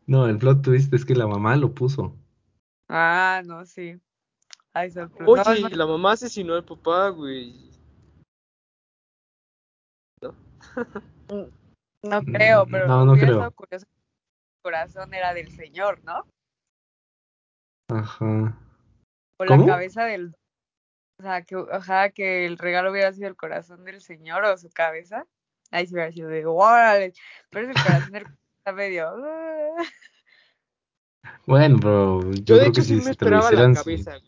[0.06, 2.16] No, el plot twist es que la mamá lo puso.
[2.88, 4.00] Ah, no, sí.
[4.74, 7.71] No, Oye, no, la mamá asesinó al papá, güey.
[12.02, 13.50] no creo, pero No, no hubiera creo.
[13.52, 16.26] curioso que el corazón era del señor, ¿no?
[17.88, 18.58] Ajá.
[19.38, 19.66] O ¿Cómo?
[19.66, 20.34] la cabeza del...
[21.18, 24.70] O sea, que, ajá, que el regalo hubiera sido el corazón del señor o su
[24.70, 25.26] cabeza.
[25.70, 27.12] Ahí sí hubiera sido de, órale.
[27.50, 28.26] Pero es el corazón del
[28.58, 29.08] está medio...
[29.08, 29.82] "Ah".
[31.46, 33.48] Bueno, pero yo, Yo de creo hecho que sí si, me te lo esperaba la
[33.48, 33.84] hicieran, sí.
[33.84, 34.20] cabeza,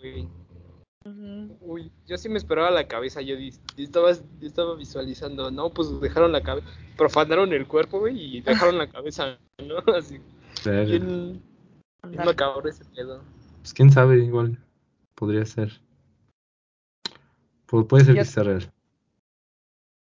[1.61, 6.01] Uy, yo sí me esperaba la cabeza, yo, yo estaba, yo estaba visualizando, no, pues
[6.01, 8.41] dejaron la cabeza, profanaron el cuerpo, güey, y
[8.71, 9.77] dejaron la cabeza, ¿no?
[9.97, 10.19] Así,
[10.63, 10.87] Claro.
[10.87, 11.43] bien,
[12.09, 13.23] bien macabro ese pedo.
[13.61, 14.59] Pues quién sabe, igual.
[15.15, 15.73] Podría ser.
[17.69, 18.73] Pu- puede ser Yo- que sea real.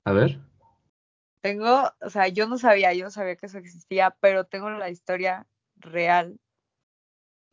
[0.06, 0.38] A ver.
[1.42, 4.88] Tengo, o sea, yo no sabía, yo no sabía que eso existía, pero tengo la
[4.90, 6.38] historia real,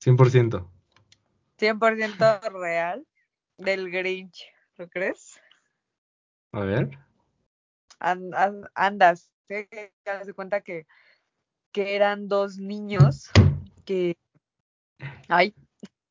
[0.01, 0.65] 100%.
[1.57, 3.05] 100% real,
[3.61, 4.45] del Grinch.
[4.77, 5.39] ¿Lo crees?
[6.51, 6.89] A ver.
[7.99, 9.67] An- an- andas, ¿sí?
[9.69, 10.87] te das cuenta que,
[11.71, 13.29] que eran dos niños
[13.85, 14.17] que,
[15.27, 15.53] ay,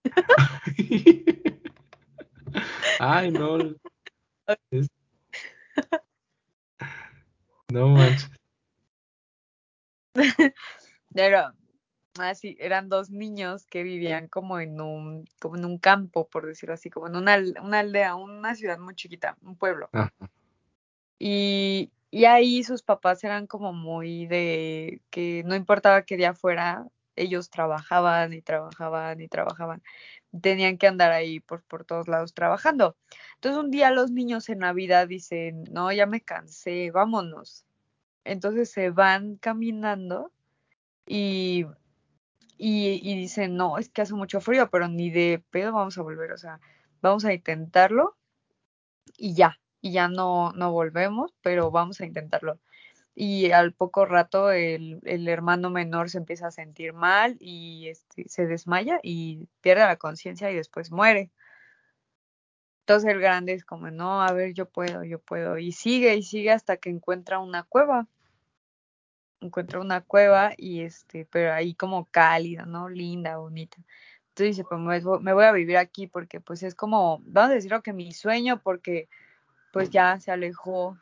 [2.98, 3.74] Ay, no.
[4.70, 4.88] Es-
[7.68, 8.30] No manches.
[11.14, 11.54] era,
[12.22, 16.74] así, eran dos niños que vivían como en un, como en un campo, por decirlo
[16.74, 19.88] así, como en una, una aldea, una ciudad muy chiquita, un pueblo.
[19.92, 20.12] Ajá.
[21.18, 26.86] Y, y ahí sus papás eran como muy de que no importaba qué día fuera,
[27.14, 29.82] ellos trabajaban y trabajaban y trabajaban.
[30.40, 32.96] Tenían que andar ahí por, por todos lados trabajando.
[33.34, 37.66] Entonces un día los niños en Navidad dicen, no, ya me cansé, vámonos.
[38.24, 40.32] Entonces se van caminando
[41.06, 41.66] y,
[42.62, 46.02] y, y dicen, no, es que hace mucho frío, pero ni de pedo vamos a
[46.02, 46.60] volver, o sea,
[47.00, 48.18] vamos a intentarlo
[49.16, 52.60] y ya, y ya no, no volvemos, pero vamos a intentarlo.
[53.14, 58.28] Y al poco rato el, el hermano menor se empieza a sentir mal y este,
[58.28, 61.30] se desmaya y pierde la conciencia y después muere.
[62.80, 65.56] Entonces el grande es como, no, a ver, yo puedo, yo puedo.
[65.56, 68.06] Y sigue y sigue hasta que encuentra una cueva.
[69.40, 72.88] Encuentra una cueva y este, pero ahí como cálida, ¿no?
[72.88, 73.78] Linda, bonita.
[74.28, 74.80] Entonces dice, pues
[75.22, 78.60] me, voy a vivir aquí porque pues es como, vamos a decirlo que mi sueño
[78.62, 79.08] porque
[79.72, 80.96] pues ya se alejó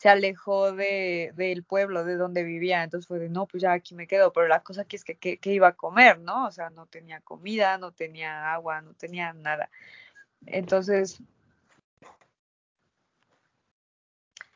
[0.00, 3.94] se alejó de, del pueblo de donde vivía, entonces fue de, no, pues ya aquí
[3.94, 6.46] me quedo, pero la cosa aquí es que, que, iba a comer, ¿no?
[6.46, 9.68] O sea, no tenía comida, no tenía agua, no tenía nada.
[10.46, 11.22] Entonces,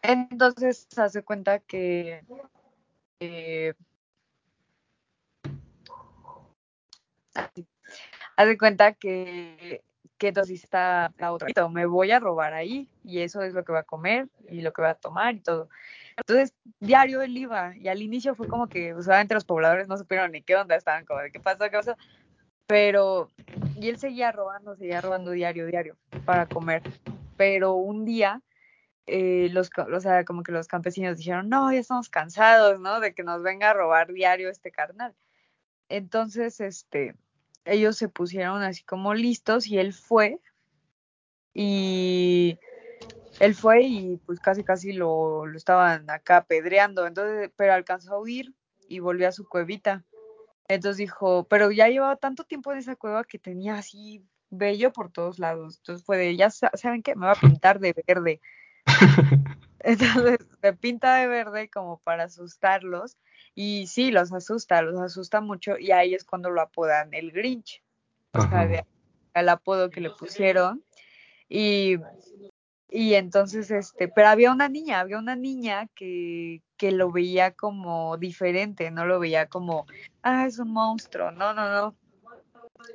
[0.04, 2.22] entonces hace cuenta que
[3.20, 3.74] eh,
[8.36, 9.82] hace cuenta que
[10.18, 13.72] que entonces está la otra, me voy a robar ahí y eso es lo que
[13.72, 15.68] va a comer y lo que va a tomar y todo.
[16.16, 20.30] Entonces, diario él iba y al inicio fue como que usualmente los pobladores no supieron
[20.32, 21.96] ni qué onda, estaban como de qué pasó, qué pasó,
[22.66, 23.30] pero
[23.76, 26.82] y él seguía robando, seguía robando diario, diario para comer,
[27.36, 28.40] pero un día
[29.06, 33.00] eh, los, o sea, como que los campesinos dijeron, no, ya estamos cansados, ¿no?
[33.00, 35.14] De que nos venga a robar diario este carnal.
[35.88, 37.14] Entonces, este,
[37.64, 40.40] ellos se pusieron así como listos y él fue
[41.52, 42.58] y
[43.40, 48.20] él fue y pues casi casi lo, lo estaban acá apedreando, entonces, pero alcanzó a
[48.20, 48.54] huir
[48.88, 50.04] y volvió a su cuevita.
[50.68, 55.10] Entonces dijo, pero ya llevaba tanto tiempo en esa cueva que tenía así bello por
[55.12, 55.78] todos lados.
[55.78, 58.40] Entonces fue de, ya saben qué, me va a pintar de verde.
[59.80, 63.16] Entonces se pinta de verde como para asustarlos
[63.54, 67.82] y sí, los asusta, los asusta mucho y ahí es cuando lo apodan el Grinch.
[68.32, 68.84] O sea,
[69.34, 70.84] el apodo que le pusieron.
[71.48, 71.98] Y,
[72.88, 78.16] y entonces, este, pero había una niña, había una niña que, que lo veía como
[78.16, 79.86] diferente, no lo veía como,
[80.22, 81.96] ah, es un monstruo, no, no, no.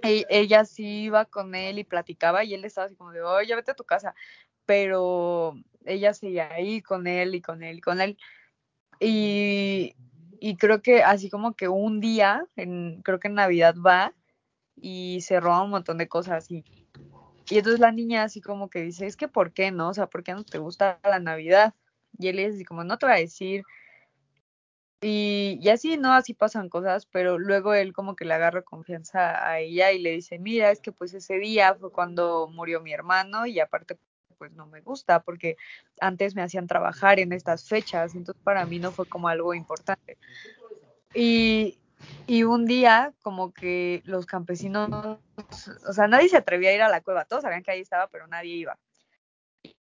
[0.03, 3.55] E, ella sí iba con él y platicaba y él estaba así como de, oye,
[3.55, 4.13] vete a tu casa.
[4.65, 8.17] Pero ella seguía ahí con él y con él y con él.
[8.99, 9.95] Y,
[10.39, 14.13] y creo que así como que un día, creo que en Navidad va
[14.75, 16.63] y se roba un montón de cosas y,
[17.49, 19.89] y entonces la niña así como que dice, es que ¿por qué no?
[19.89, 21.73] O sea, ¿por qué no te gusta la Navidad?
[22.17, 23.63] Y él es así como, no te voy a decir.
[25.01, 26.11] Y, y así, ¿no?
[26.11, 30.11] Así pasan cosas, pero luego él como que le agarra confianza a ella y le
[30.11, 33.97] dice, mira, es que pues ese día fue cuando murió mi hermano y aparte
[34.39, 35.57] pues no me gusta porque
[35.99, 40.17] antes me hacían trabajar en estas fechas, entonces para mí no fue como algo importante.
[41.13, 41.77] Y,
[42.25, 44.89] y un día como que los campesinos,
[45.87, 48.07] o sea, nadie se atrevía a ir a la cueva, todos sabían que ahí estaba,
[48.07, 48.79] pero nadie iba.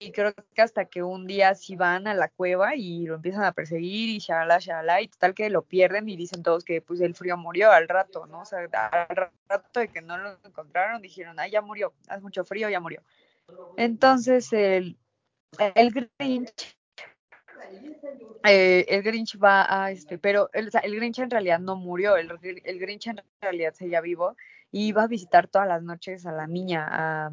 [0.02, 3.44] Y creo que hasta que un día sí van a la cueva y lo empiezan
[3.44, 7.02] a perseguir y shalala, shalala, y total que lo pierden y dicen todos que pues
[7.02, 8.42] el frío murió al rato, ¿no?
[8.42, 12.46] O sea, al rato de que no lo encontraron dijeron, ah, ya murió, hace mucho
[12.46, 13.04] frío, ya murió.
[13.78, 14.98] Entonces el,
[15.76, 16.80] el Grinch
[18.44, 22.32] eh, el Grinch va a este, pero el, el, Grinch en realidad no murió, el,
[22.42, 24.36] el Grinch en realidad seguía vivo
[24.72, 27.32] y iba a visitar todas las noches a la niña a,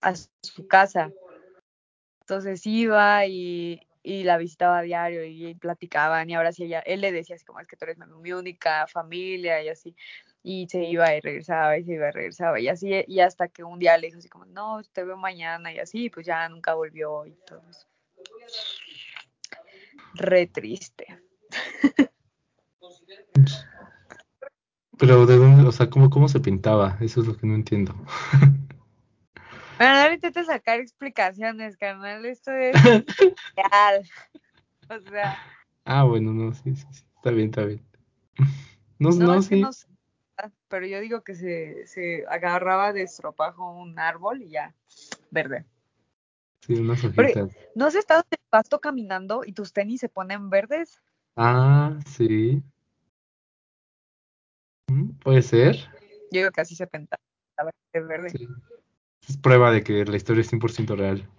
[0.00, 1.10] a su casa.
[2.20, 7.00] Entonces iba y, y, la visitaba a diario y platicaban y ahora sí ella, él
[7.00, 9.94] le decía así como es que tú eres mi única familia y así
[10.46, 13.64] y se iba y regresaba y se iba y regresaba y así, y hasta que
[13.64, 16.74] un día le dijo así como, no, te veo mañana y así, pues ya nunca
[16.74, 17.86] volvió y todo eso.
[20.12, 21.06] Re triste.
[24.98, 26.98] Pero de dónde, o sea, ¿cómo, cómo se pintaba?
[27.00, 27.94] Eso es lo que no entiendo.
[29.76, 32.74] Bueno, ahora intento sacar explicaciones, carnal, esto es
[33.56, 34.08] real.
[34.88, 35.36] O sea.
[35.84, 37.04] Ah, bueno, no, sí, sí, sí.
[37.16, 37.84] Está bien, está bien.
[39.00, 39.60] No, no, no sí.
[39.60, 39.72] no
[40.74, 44.74] pero yo digo que se, se agarraba de estropajo un árbol y ya,
[45.30, 45.64] verde.
[46.66, 47.56] Sí, unas hojitas.
[47.76, 51.00] ¿No has estado en el pasto caminando y tus tenis se ponen verdes?
[51.36, 52.60] Ah, sí.
[54.88, 55.76] Mm, puede ser.
[55.76, 57.20] Yo digo que así se penta.
[57.92, 58.30] Es verde.
[58.30, 58.48] Sí.
[59.28, 61.30] Es prueba de que la historia es 100% real.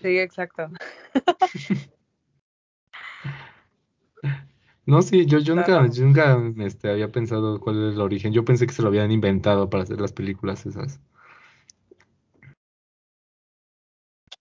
[0.00, 0.70] Sí, exacto.
[4.90, 8.32] No, sí, yo, yo nunca, yo nunca este, había pensado cuál es el origen.
[8.32, 10.98] Yo pensé que se lo habían inventado para hacer las películas esas.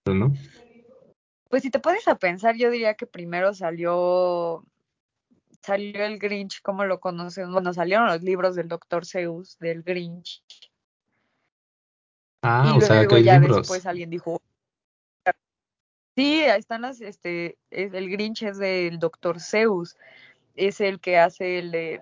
[0.03, 0.33] Pero no.
[1.51, 4.65] Pues si te pones a pensar, yo diría que primero salió
[5.61, 7.51] salió el Grinch, como lo conocen.
[7.51, 9.05] Bueno, salieron los libros del Dr.
[9.05, 10.41] Zeus, del Grinch.
[12.41, 14.41] Ah, o sea, que hay ya después alguien dijo,
[16.15, 19.39] sí, ahí están las, este, el Grinch es del Dr.
[19.39, 19.95] Zeus
[20.67, 22.01] es el que hace el de,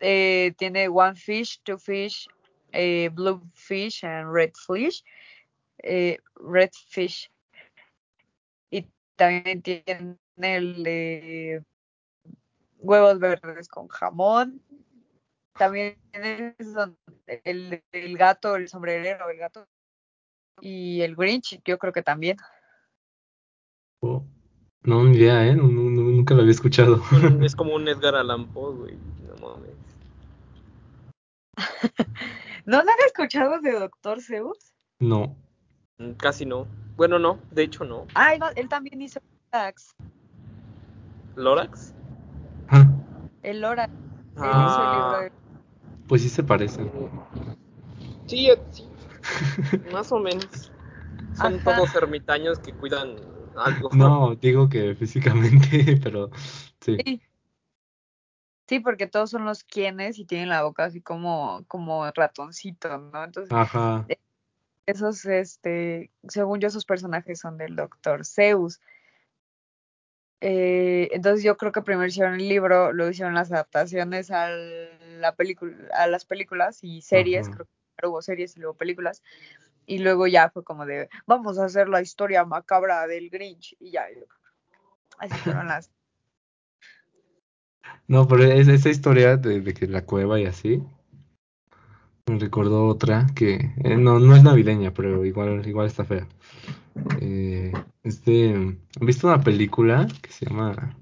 [0.00, 2.26] eh, tiene one fish, two fish,
[2.72, 5.04] eh, blue fish and red fish,
[5.82, 7.30] eh, red fish.
[8.70, 11.62] Y también tiene el de
[12.78, 14.62] huevos verdes con jamón.
[15.52, 16.54] También es
[17.44, 19.66] el, el gato, el sombrerero, el gato
[20.60, 22.36] y el Grinch, yo creo que también.
[24.00, 24.24] Oh,
[24.88, 25.54] no, ni idea, ¿eh?
[25.54, 27.02] No, no, no, nunca lo había escuchado.
[27.42, 28.94] Es como un Edgar Allan Poe, güey.
[29.28, 29.70] No mames.
[32.66, 34.72] ¿No lo han escuchado de Doctor Zeus?
[35.00, 35.36] No.
[35.98, 36.66] Mm, Casi no.
[36.96, 37.38] Bueno, no.
[37.50, 38.06] De hecho, no.
[38.14, 39.20] Ay, no, él también hizo
[39.52, 39.90] Lorax.
[41.36, 41.94] ¿Lorax?
[42.68, 42.86] Ah,
[43.42, 43.92] El Lorax.
[43.92, 44.92] Él hizo el Ah.
[44.94, 45.32] libro de...
[46.08, 46.90] pues sí se parecen.
[48.26, 48.84] Sí, sí.
[49.92, 50.72] Más o menos.
[51.34, 51.76] Son Ajá.
[51.76, 53.16] todos ermitaños que cuidan
[53.58, 53.90] algo.
[53.92, 56.30] No, digo que físicamente, pero
[56.80, 56.96] sí.
[57.04, 57.22] Sí.
[58.68, 63.24] Sí, porque todos son los quienes y tienen la boca así como, como ratoncito, ¿no?
[63.24, 64.06] Entonces, Ajá.
[64.84, 68.78] esos, este, según yo, esos personajes son del Doctor Zeus.
[70.42, 75.34] Eh, entonces yo creo que primero hicieron el libro, luego hicieron las adaptaciones a la
[75.34, 77.56] película, a las películas y series, Ajá.
[77.56, 79.22] creo que primero hubo series y luego películas,
[79.88, 83.90] y luego ya fue como de vamos a hacer la historia macabra del Grinch, y
[83.90, 84.04] ya,
[85.18, 85.90] así fueron las
[88.06, 90.82] No, pero es, esa historia de, de que la cueva y así,
[92.26, 96.28] me recordó otra que eh, no, no es navideña, pero igual, igual está fea.
[97.20, 97.72] Eh,
[98.02, 100.96] este, ¿han visto una película que se llama?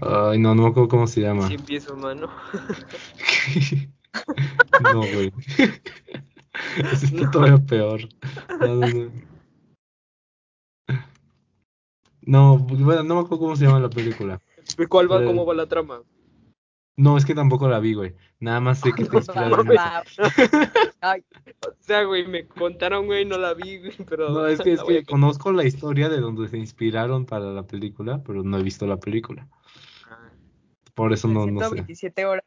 [0.00, 1.46] Ay, no, no me acuerdo cómo se llama.
[1.46, 2.28] Si empiezo, mano.
[4.82, 5.32] No, güey.
[6.92, 8.08] Eso está todavía peor.
[8.60, 9.32] No, no, no.
[12.24, 14.40] No, bueno, no me acuerdo cómo se llama la película.
[14.88, 15.22] ¿Cuál va?
[15.22, 15.26] Eh.
[15.26, 16.02] ¿Cómo va la trama?
[16.96, 18.14] No, es que tampoco la vi, güey.
[18.38, 20.04] Nada más sé que está inspirada
[21.06, 21.24] en
[21.66, 24.28] O sea, güey, me contaron, güey, no la vi, güey, pero...
[24.28, 28.42] No, es que, es conozco la historia de donde se inspiraron para la película, pero
[28.42, 29.48] no he visto la película.
[30.06, 30.32] contar.
[30.94, 31.66] Por eso no, no sé.
[31.66, 32.44] 127 horas.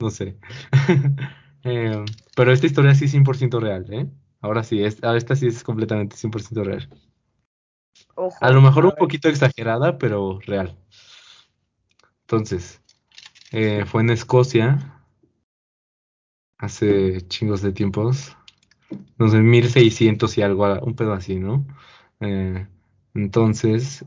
[0.00, 0.36] No sé.
[1.64, 2.04] Eh,
[2.36, 4.06] pero esta historia sí es 100% real, ¿eh?
[4.40, 6.88] Ahora sí, es- ah, esta sí es completamente 100% real.
[8.16, 10.76] Ojo, A lo mejor a un poquito exagerada, pero real.
[12.22, 12.80] Entonces,
[13.52, 15.02] eh, fue en Escocia
[16.58, 18.36] hace chingos de tiempos,
[19.18, 21.66] no sé, 1600 y algo, un pedo así, ¿no?
[22.20, 22.66] Eh,
[23.14, 24.04] entonces,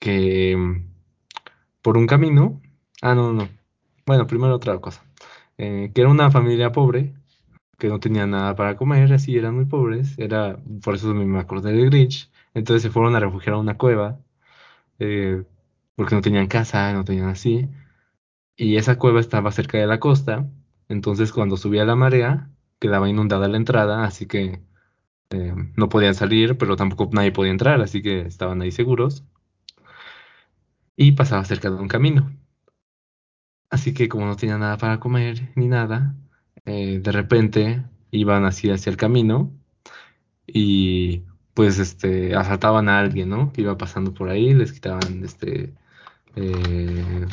[0.00, 0.86] que mm,
[1.82, 2.60] por un camino,
[3.02, 3.48] ah, no, no,
[4.06, 5.04] bueno, primero otra cosa,
[5.58, 7.14] Eh, que era una familia pobre,
[7.78, 11.72] que no tenía nada para comer, así eran muy pobres, era, por eso me acordé
[11.72, 14.20] de Grinch, entonces se fueron a refugiar a una cueva,
[15.00, 15.44] eh,
[15.96, 17.68] porque no tenían casa, no tenían así,
[18.56, 20.48] y esa cueva estaba cerca de la costa,
[20.88, 24.62] entonces cuando subía la marea, quedaba inundada la entrada, así que
[25.30, 29.24] eh, no podían salir, pero tampoco nadie podía entrar, así que estaban ahí seguros,
[30.96, 32.32] y pasaba cerca de un camino.
[33.72, 36.14] Así que como no tenían nada para comer ni nada,
[36.66, 39.52] eh, de repente iban así hacia el camino
[40.46, 43.52] y pues este asaltaban a alguien, ¿no?
[43.52, 45.74] Que iba pasando por ahí, les quitaban este
[46.36, 47.26] eh,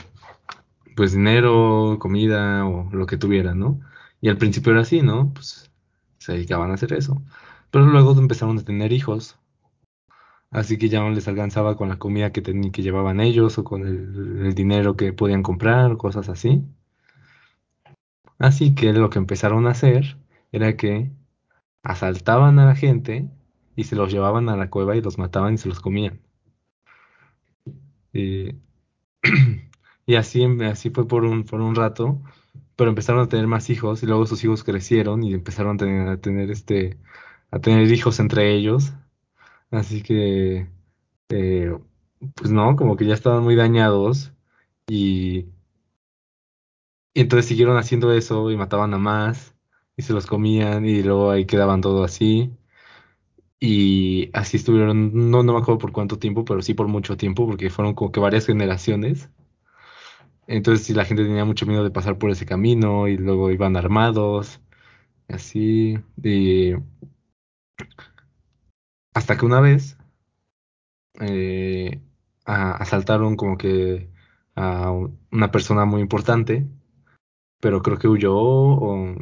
[0.95, 3.81] pues dinero, comida o lo que tuvieran, ¿no?
[4.21, 5.33] Y al principio era así, ¿no?
[5.33, 5.71] Pues
[6.19, 7.21] se dedicaban a hacer eso.
[7.71, 9.38] Pero luego empezaron a tener hijos.
[10.51, 13.63] Así que ya no les alcanzaba con la comida que, teni- que llevaban ellos o
[13.63, 16.63] con el, dinero que podían comprar, cosas así.
[18.39, 20.17] Así que lo que empezaron a hacer
[20.51, 21.11] era que
[21.83, 23.29] asaltaban a la gente
[23.75, 26.21] y se los llevaban a la cueva y los mataban y se los comían.
[28.13, 28.55] Y,
[30.05, 32.21] y así, así fue por un, por un rato,
[32.75, 36.07] pero empezaron a tener más hijos y luego sus hijos crecieron y empezaron a tener,
[36.09, 36.97] a tener este,
[37.51, 38.93] a tener hijos entre ellos.
[39.71, 40.67] Así que,
[41.29, 41.79] eh,
[42.35, 44.33] pues no, como que ya estaban muy dañados
[44.87, 45.47] y,
[47.13, 49.55] y entonces siguieron haciendo eso y mataban a más
[49.97, 52.51] y se los comían y luego ahí quedaban todo así.
[53.61, 57.45] Y así estuvieron, no, no me acuerdo por cuánto tiempo, pero sí por mucho tiempo,
[57.47, 59.29] porque fueron como que varias generaciones.
[60.47, 63.77] Entonces, sí, la gente tenía mucho miedo de pasar por ese camino y luego iban
[63.77, 64.61] armados,
[65.29, 65.99] así.
[66.23, 66.73] Y
[69.19, 69.97] hasta que una vez
[71.21, 72.01] eh,
[72.45, 74.09] asaltaron como que
[74.55, 76.67] a un- una persona muy importante,
[77.61, 79.15] pero creo que huyó, o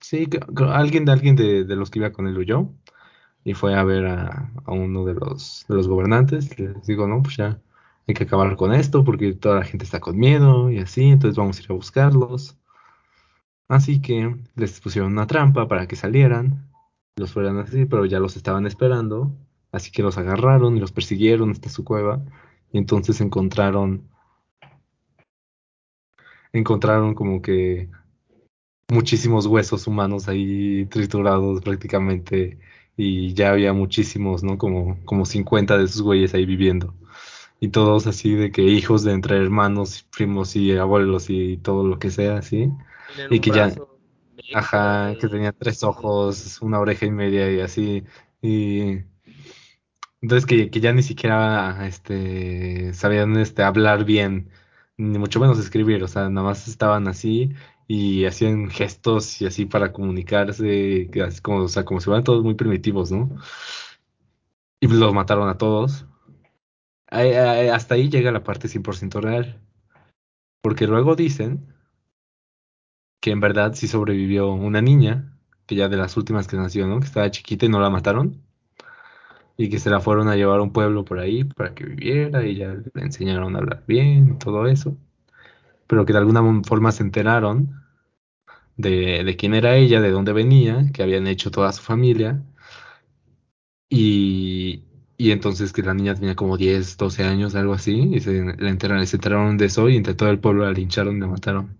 [0.00, 0.28] sí,
[0.68, 2.70] alguien de alguien de, los que iba con él huyó
[3.44, 6.58] y fue a ver a, a uno de los, de los gobernantes.
[6.60, 7.60] Les digo, no, pues ya
[8.08, 11.38] hay que acabar con esto porque toda la gente está con miedo y así, entonces
[11.38, 12.58] vamos a ir a buscarlos.
[13.68, 16.67] Así que les pusieron una trampa para que salieran,
[17.18, 19.30] los fueran así, pero ya los estaban esperando
[19.70, 22.22] Así que los agarraron y los persiguieron hasta su cueva.
[22.72, 24.02] Y entonces encontraron.
[26.52, 27.88] Encontraron como que
[28.88, 32.58] muchísimos huesos humanos ahí triturados prácticamente.
[32.96, 34.58] Y ya había muchísimos, ¿no?
[34.58, 36.94] Como, como 50 de esos güeyes ahí viviendo.
[37.60, 41.98] Y todos así de que hijos de entre hermanos, primos y abuelos y todo lo
[41.98, 42.70] que sea, así.
[43.14, 43.70] Tenían Y que ya-
[44.54, 48.04] Ajá, que tenía tres ojos, una oreja y media y así.
[48.40, 49.02] Y
[50.20, 54.50] entonces que, que ya ni siquiera este, sabían este, hablar bien,
[54.96, 57.54] ni mucho menos escribir, o sea, nada más estaban así
[57.86, 62.44] y hacían gestos y así para comunicarse, así como, o sea, como si fueran todos
[62.44, 63.30] muy primitivos, ¿no?
[64.80, 66.06] Y los mataron a todos.
[67.10, 69.60] Hasta ahí llega la parte 100% real.
[70.60, 71.77] Porque luego dicen
[73.28, 76.98] que en verdad sí sobrevivió una niña, que ya de las últimas que nació, ¿no?
[76.98, 78.42] Que estaba chiquita y no la mataron.
[79.58, 82.46] Y que se la fueron a llevar a un pueblo por ahí para que viviera
[82.46, 84.96] y ya le enseñaron a hablar bien todo eso.
[85.88, 87.82] Pero que de alguna forma se enteraron
[88.76, 92.42] de, de quién era ella, de dónde venía, que habían hecho toda su familia.
[93.90, 94.84] Y,
[95.16, 98.10] y entonces que la niña tenía como 10, 12 años, algo así.
[98.14, 101.16] Y se, la enteraron, se enteraron de eso y entre todo el pueblo la lincharon
[101.16, 101.78] y la mataron.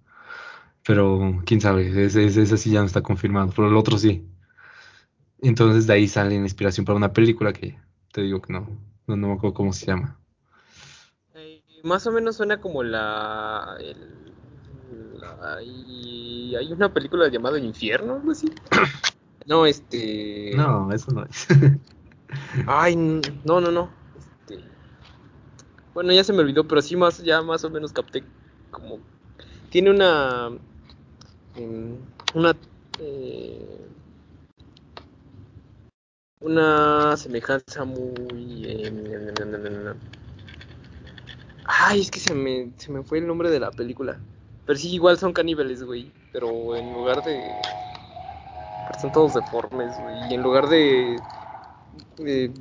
[0.89, 4.27] Pero quién sabe, ese, sí ya no está confirmado, pero el otro sí.
[5.43, 7.79] Entonces de ahí sale la inspiración para una película que
[8.11, 8.67] te digo que no,
[9.07, 10.19] no, no me acuerdo cómo se llama.
[11.35, 14.33] Eh, más o menos suena como la, el-
[15.21, 18.51] la- y hay una película llamada Infierno, algo así.
[19.47, 20.55] No, este.
[20.57, 21.47] No, eso no es.
[22.67, 23.91] Ay, no, no, no.
[24.17, 24.63] Este.
[25.95, 28.25] Bueno, ya se me olvidó, pero sí más, ya más o menos capté
[28.71, 29.01] como
[29.71, 30.51] tiene una
[32.35, 32.57] una
[33.01, 33.89] eh,
[36.41, 39.95] una semejanza muy em.
[41.65, 44.19] Ay, es que se me se me fue el nombre de la película.
[44.67, 46.13] Pero sí, igual son caníbales, güey.
[46.33, 47.41] Pero en lugar de.
[48.91, 50.31] Están todos deformes, güey.
[50.31, 51.19] Y en lugar de.
[52.19, 52.53] de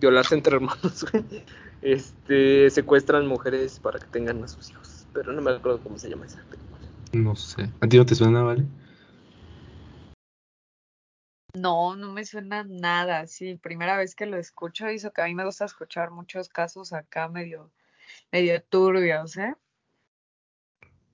[0.00, 1.44] violarse entre hermanos, güey.
[1.82, 2.70] Este.
[2.70, 5.06] secuestran mujeres para que tengan a sus hijos.
[5.12, 6.63] Pero no me acuerdo cómo se llama esa película.
[7.14, 7.70] No sé.
[7.80, 8.64] ¿A ti no te suena, vale?
[11.54, 13.26] No, no me suena nada.
[13.28, 16.92] Sí, primera vez que lo escucho, hizo que a mí me gusta escuchar muchos casos
[16.92, 17.70] acá medio,
[18.32, 19.54] medio turbios, ¿eh?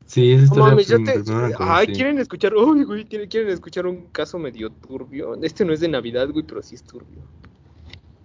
[0.06, 1.22] Sí, No historia mames, yo te.
[1.58, 2.54] Ay, quieren escuchar.
[2.54, 5.34] Uy, güey, quieren, quieren escuchar un caso medio turbio.
[5.42, 7.22] Este no es de Navidad, güey, pero sí es turbio.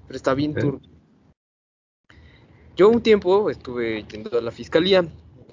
[0.08, 0.62] Pero está bien ¿Eh?
[0.62, 0.90] turbio.
[2.78, 5.06] Yo un tiempo estuve yendo a la fiscalía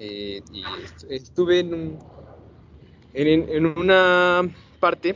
[0.03, 1.99] eh, y est- estuve en, un-
[3.13, 4.41] en, en una
[4.79, 5.15] parte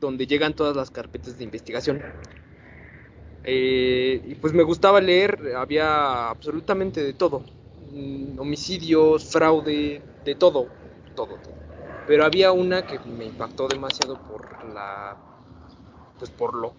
[0.00, 2.04] donde llegan todas las carpetas de investigación.
[3.44, 7.44] Eh, y pues me gustaba leer, había absolutamente de todo.
[7.90, 10.70] Mm, Homicidios, fraude, de todo,
[11.14, 11.56] todo, todo.
[12.04, 15.16] Pero había una que me impactó demasiado por la,
[16.18, 16.74] pues por lo,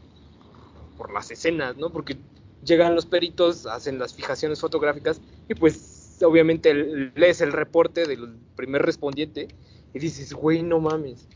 [0.97, 1.91] por las escenas, ¿no?
[1.91, 2.17] Porque
[2.61, 8.81] llegan los peritos, hacen las fijaciones fotográficas y pues obviamente lees el reporte del primer
[8.81, 9.47] respondiente
[9.93, 11.27] y dices, güey, no mames.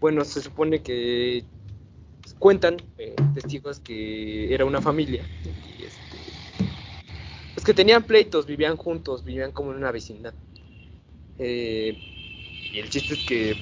[0.00, 1.44] Bueno, se supone que
[2.38, 6.18] cuentan eh, testigos que era una familia y este,
[7.54, 10.34] pues que tenían pleitos, vivían juntos, vivían como en una vecindad.
[11.38, 11.96] Eh,
[12.72, 13.56] y el chiste es que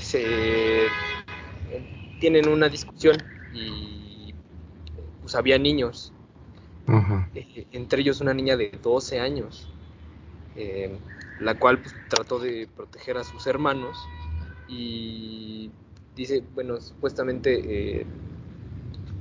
[0.00, 0.86] se
[2.18, 3.16] tienen una discusión
[3.54, 4.34] y
[5.20, 6.12] pues había niños,
[7.34, 9.68] Eh, entre ellos una niña de 12 años,
[10.56, 10.96] eh,
[11.40, 13.96] la cual pues, trató de proteger a sus hermanos
[14.68, 15.70] y
[16.14, 18.06] dice, bueno, supuestamente eh,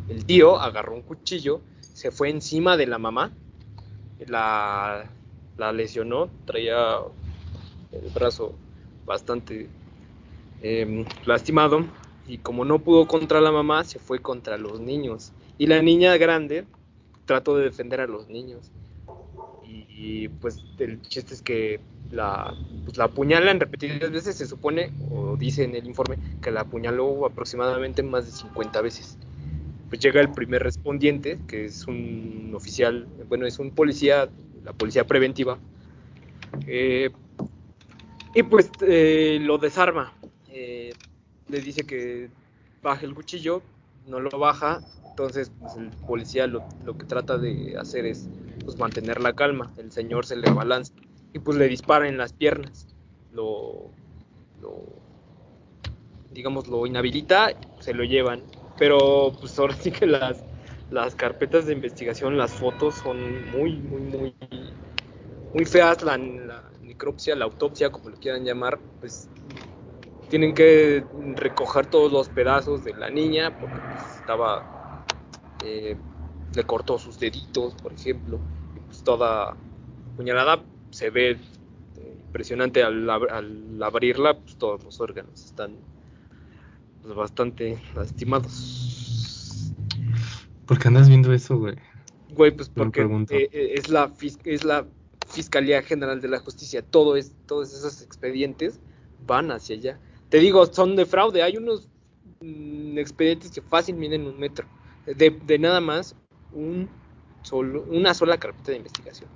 [0.09, 3.31] el tío agarró un cuchillo, se fue encima de la mamá,
[4.27, 5.05] la,
[5.57, 6.99] la lesionó, traía
[7.91, 8.53] el brazo
[9.05, 9.67] bastante
[10.61, 11.85] eh, lastimado
[12.27, 15.31] y como no pudo contra la mamá, se fue contra los niños.
[15.57, 16.65] Y la niña grande
[17.25, 18.71] trató de defender a los niños.
[19.67, 21.79] Y, y, pues el chiste es que
[22.11, 22.53] la,
[22.85, 27.25] pues, la apuñalan repetidas veces, se supone, o dice en el informe, que la apuñaló
[27.25, 29.17] aproximadamente más de 50 veces.
[29.89, 34.29] Pues llega el primer respondiente, que es un oficial, bueno, es un policía,
[34.63, 35.57] la policía preventiva,
[36.67, 37.09] eh,
[38.33, 40.13] y pues eh, lo desarma.
[40.49, 40.93] Eh,
[41.47, 42.29] le dice que
[42.81, 43.61] baje el cuchillo,
[44.07, 44.81] no lo baja,
[45.15, 48.27] entonces pues, el policía lo, lo, que trata de hacer es
[48.65, 50.91] pues, mantener la calma, el señor se le abalanza
[51.31, 52.85] y pues le dispara en las piernas,
[53.31, 53.91] lo,
[54.61, 54.83] lo
[56.33, 58.41] digamos lo inhabilita, se lo llevan,
[58.77, 60.43] pero pues ahora sí que las,
[60.91, 64.35] las carpetas de investigación, las fotos son muy, muy, muy,
[65.53, 66.03] muy feas.
[66.03, 69.29] La, la necropsia, la autopsia, como lo quieran llamar, pues
[70.29, 71.05] tienen que
[71.35, 74.74] recoger todos los pedazos de la niña porque pues, estaba
[75.63, 75.95] eh,
[76.53, 78.39] le cortó sus deditos por ejemplo
[78.75, 79.55] y pues toda
[80.15, 85.75] puñalada se ve eh, impresionante al, al abrirla pues todos los órganos están
[87.01, 89.73] pues, bastante lastimados.
[90.65, 91.75] ¿Por qué andas viendo eso, güey?
[92.29, 94.11] güey pues porque eh, eh, es la
[94.43, 94.87] es la
[95.27, 96.81] fiscalía general de la justicia.
[96.81, 98.79] Todo es todos esos expedientes
[99.27, 99.99] van hacia allá.
[100.29, 101.43] Te digo son de fraude.
[101.43, 101.87] Hay unos
[102.41, 104.65] mm, expedientes que fácil miden un metro
[105.05, 106.15] de, de nada más
[106.53, 106.89] un
[107.43, 109.29] solo una sola carpeta de investigación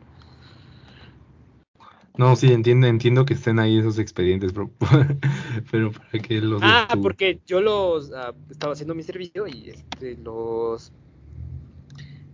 [2.20, 4.70] No, sí, entiendo, entiendo que estén ahí esos expedientes, pero,
[5.72, 7.02] pero ¿para qué los ah tú?
[7.02, 10.92] porque yo los ah, estaba haciendo mi servicio y este, los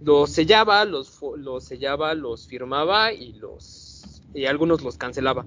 [0.01, 5.45] los sellaba los los sellaba los firmaba y los y algunos los cancelaba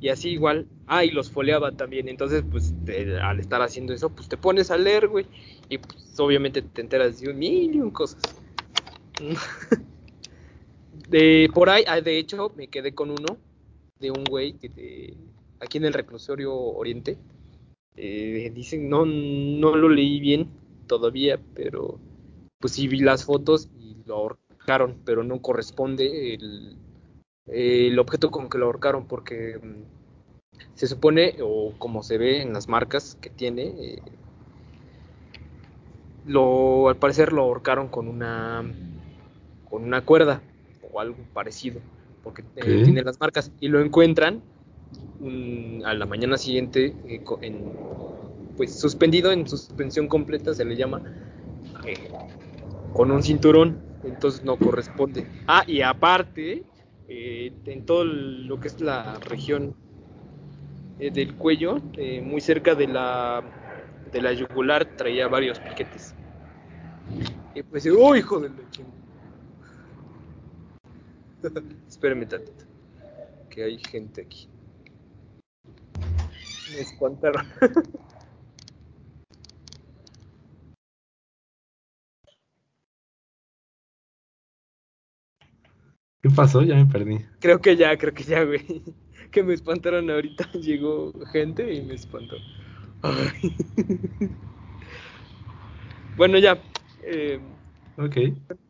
[0.00, 2.08] y así igual ah y los foleaba también.
[2.08, 5.26] Entonces pues te- al estar haciendo eso pues te pones a leer güey.
[5.68, 8.22] Y pues obviamente te enteras de un mil y un cosas.
[11.08, 13.36] De por ahí ah, de hecho me quedé con uno
[14.00, 15.14] de un güey que te-
[15.60, 17.18] aquí en el reclusorio oriente
[17.96, 20.48] eh, dicen no no lo leí bien
[20.86, 21.98] todavía pero
[22.60, 26.76] pues sí vi las fotos y lo ahorcaron pero no corresponde el
[27.48, 29.97] el objeto con que lo ahorcaron porque mm,
[30.74, 34.02] se supone o como se ve en las marcas que tiene eh,
[36.24, 38.64] lo al parecer lo ahorcaron con una
[39.68, 40.40] con una cuerda
[40.92, 41.80] o algo parecido
[42.22, 44.40] porque eh, tiene las marcas y lo encuentran
[45.84, 47.72] a la mañana siguiente eh, en,
[48.56, 51.02] pues suspendido en suspensión completa se le llama
[52.92, 55.26] con un cinturón entonces no corresponde.
[55.46, 56.62] Ah y aparte
[57.08, 59.74] en todo lo que es la región
[60.98, 63.42] eh, del cuello eh, muy cerca de la
[64.12, 66.14] de la yugular traía varios piquetes
[67.54, 68.56] y pues oh hijo de la
[71.88, 72.64] espérame tantito
[73.50, 74.48] que hay gente aquí
[76.72, 77.46] me espantaron
[86.20, 86.62] ¿Qué pasó?
[86.62, 87.18] Ya me perdí.
[87.38, 88.82] Creo que ya, creo que ya, güey.
[89.30, 90.50] Que me espantaron ahorita.
[90.54, 92.36] Llegó gente y me espantó.
[93.02, 93.56] Ay.
[96.18, 96.60] Bueno, ya.
[97.04, 97.38] eh,
[97.96, 98.16] Ok.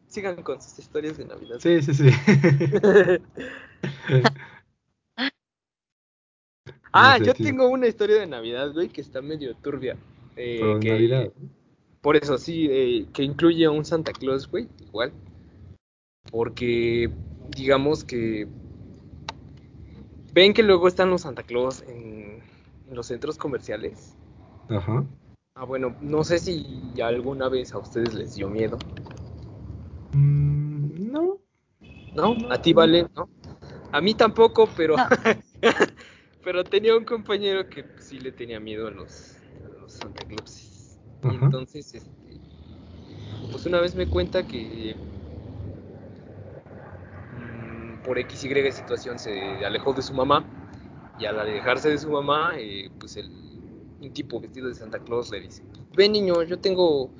[0.06, 1.56] sigan con sus historias de Navidad.
[1.60, 2.10] Sí, sí, sí.
[6.92, 9.96] ah, No sé, yo tengo una historia de Navidad, güey, que está medio turbia.
[10.36, 11.32] Eh, que, Navidad.
[12.02, 15.10] Por eso sí, eh, que incluye a un Santa Claus, güey, igual.
[16.30, 17.10] Porque,
[17.56, 18.46] digamos que.
[20.32, 22.40] Ven que luego están los Santa Claus en,
[22.88, 24.14] en los centros comerciales.
[24.68, 25.04] Ajá.
[25.54, 28.78] Ah, bueno, no sé si alguna vez a ustedes les dio miedo.
[30.12, 31.38] Mm, no.
[32.14, 32.36] ¿No?
[32.50, 33.28] A ti vale, ¿no?
[33.90, 34.96] A mí tampoco, pero.
[34.96, 35.08] No.
[36.44, 40.24] pero tenía un compañero que sí le tenía miedo a los, a los Santa
[41.22, 41.44] Ajá.
[41.44, 42.40] entonces, este.
[43.50, 44.94] Pues una vez me cuenta que.
[48.08, 50.42] Por X, Y situación se alejó de su mamá.
[51.18, 53.28] Y al alejarse de su mamá, eh, pues el,
[54.00, 55.62] un tipo vestido de Santa Claus le dice:
[55.94, 57.10] Ven, niño, yo tengo.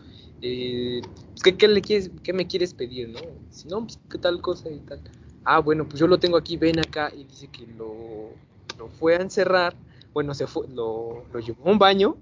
[0.41, 3.21] eh, pues, ¿qué, qué le quieres, ¿Qué me quieres pedir, no?
[3.51, 5.03] Si no, pues, ¿qué tal cosa y tal?
[5.45, 7.13] Ah, bueno, pues yo lo tengo aquí, ven acá.
[7.15, 8.31] Y dice que lo,
[8.79, 9.77] lo fue a encerrar.
[10.15, 12.17] Bueno, se fue, lo, lo llevó a un baño.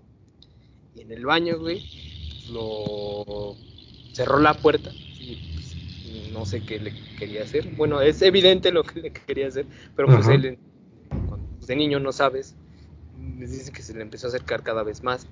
[0.96, 1.84] Y en el baño, güey,
[2.50, 3.54] lo
[4.12, 4.90] cerró la puerta.
[6.36, 7.66] No sé qué le quería hacer.
[7.76, 9.66] Bueno, es evidente lo que le quería hacer.
[9.94, 10.34] Pero pues Ajá.
[10.34, 10.58] él,
[11.66, 12.54] de niño no sabes.
[13.38, 15.26] Les dice que se le empezó a acercar cada vez más.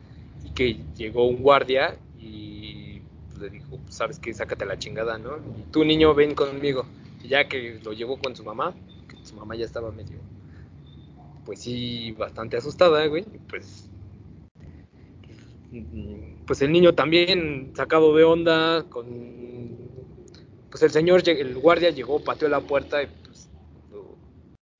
[0.44, 5.18] Y que llegó un guardia y pues, le dijo, pues, sabes que sácate la chingada,
[5.18, 5.36] ¿no?
[5.58, 6.86] Y tú niño ven conmigo.
[7.22, 8.74] Y ya que lo llevó con su mamá,
[9.08, 10.18] que su mamá ya estaba medio,
[11.44, 13.90] pues sí, bastante asustada, güey, pues,
[16.46, 19.83] pues el niño también sacado de onda, con,
[20.74, 23.48] pues el señor, el guardia llegó, pateó la puerta y pues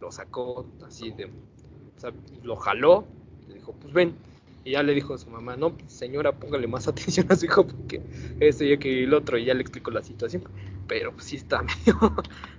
[0.00, 2.10] lo, sacó así de, o sea,
[2.42, 3.04] lo jaló,
[3.46, 4.16] le dijo, pues ven,
[4.64, 7.64] y ya le dijo a su mamá, no, señora, póngale más atención a su hijo
[7.68, 8.02] porque
[8.40, 10.42] esto y que el otro, y ya le explicó la situación.
[10.88, 12.16] Pero pues sí está medio,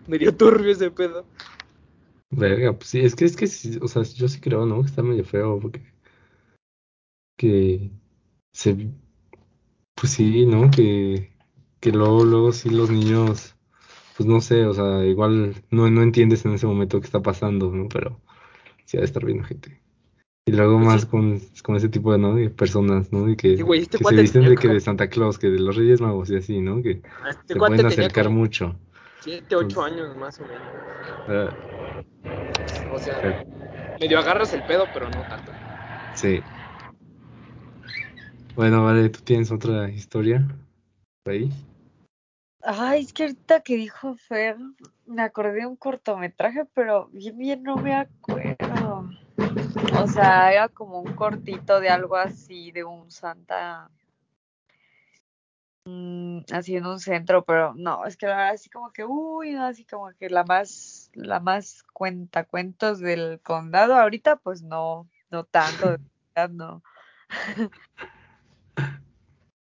[0.08, 1.26] medio turbio ese pedo.
[2.30, 3.48] Verga, pues sí, es que es que
[3.82, 4.80] o sea, yo sí creo, ¿no?
[4.80, 5.82] Que está medio feo porque
[7.38, 7.92] que
[8.54, 8.94] se
[9.94, 10.72] pues sí, ¿no?
[10.72, 11.35] Que
[11.86, 13.56] que luego, luego sí los niños,
[14.18, 17.70] pues no sé, o sea, igual no, no entiendes en ese momento qué está pasando,
[17.72, 17.88] ¿no?
[17.90, 18.20] Pero
[18.86, 19.80] sí ha de estar viendo gente.
[20.48, 21.08] Y luego Pues más sí.
[21.08, 22.34] con, con ese tipo de, ¿no?
[22.34, 23.30] de personas, ¿no?
[23.30, 25.60] Y que, Sí, güey, este que se tenía de que de Santa Claus, que de
[25.60, 26.82] los Reyes Magos y así, ¿no?
[26.82, 28.76] Que Este se pueden acercar como mucho.
[29.20, 30.68] 7, 8 Entonces- años más o menos.
[31.28, 31.56] Ah,
[32.90, 33.22] O sea,
[34.00, 35.54] medio agarras el pedo, pero no tanto.
[36.14, 36.42] sí.
[38.56, 40.48] Bueno, vale, ¿tú tienes otra historia
[41.24, 41.52] por ahí?
[42.68, 44.58] Ay, es que ahorita que dijo Fer,
[45.06, 49.08] me acordé de un cortometraje, pero bien, bien no me acuerdo.
[50.02, 53.92] O sea, era como un cortito de algo así, de un Santa,
[55.86, 59.56] mm, así en un centro, pero no, es que la verdad así como que, uy,
[59.56, 65.98] así como que la más, la más cuentacuentos del condado ahorita, pues no, no tanto,
[66.50, 66.82] no.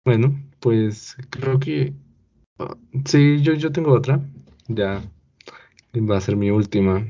[0.06, 1.91] Bueno, pues creo que
[2.60, 2.76] ah,
[3.06, 4.20] sí, yo, yo tengo otra.
[4.68, 5.01] Ya
[5.95, 7.06] va a ser mi última.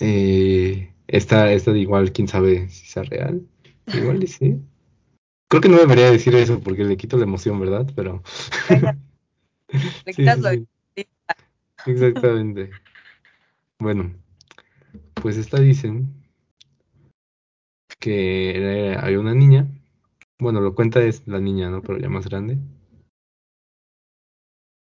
[0.00, 3.42] Eh, esta, esta de igual, quién sabe si sea real.
[3.92, 4.60] Igual y sí.
[5.48, 7.90] Creo que no debería decir eso porque le quito la emoción, ¿verdad?
[7.96, 8.22] Pero
[10.06, 10.68] Le sí, quitas sí, lo sí.
[11.86, 12.70] Exactamente.
[13.80, 14.12] Bueno,
[15.20, 16.12] pues esta dicen
[18.00, 19.66] que era- hay una niña.
[20.38, 21.82] Bueno, lo cuenta es la niña, ¿no?
[21.82, 22.58] Pero ya más grande.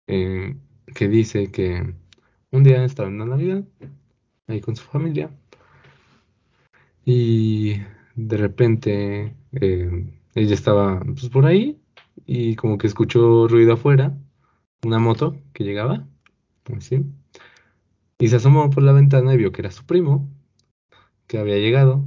[0.06, 0.56] Eh,
[0.94, 1.94] que dice que
[2.50, 3.64] un día estaba en la Navidad
[4.46, 5.30] ahí con su familia
[7.04, 7.74] y
[8.14, 11.80] de repente eh, ella estaba pues, por ahí
[12.26, 14.16] y como que escuchó ruido afuera,
[14.84, 16.06] una moto que llegaba,
[16.76, 17.04] así,
[18.18, 20.28] y se asomó por la ventana y vio que era su primo
[21.26, 22.04] que había llegado,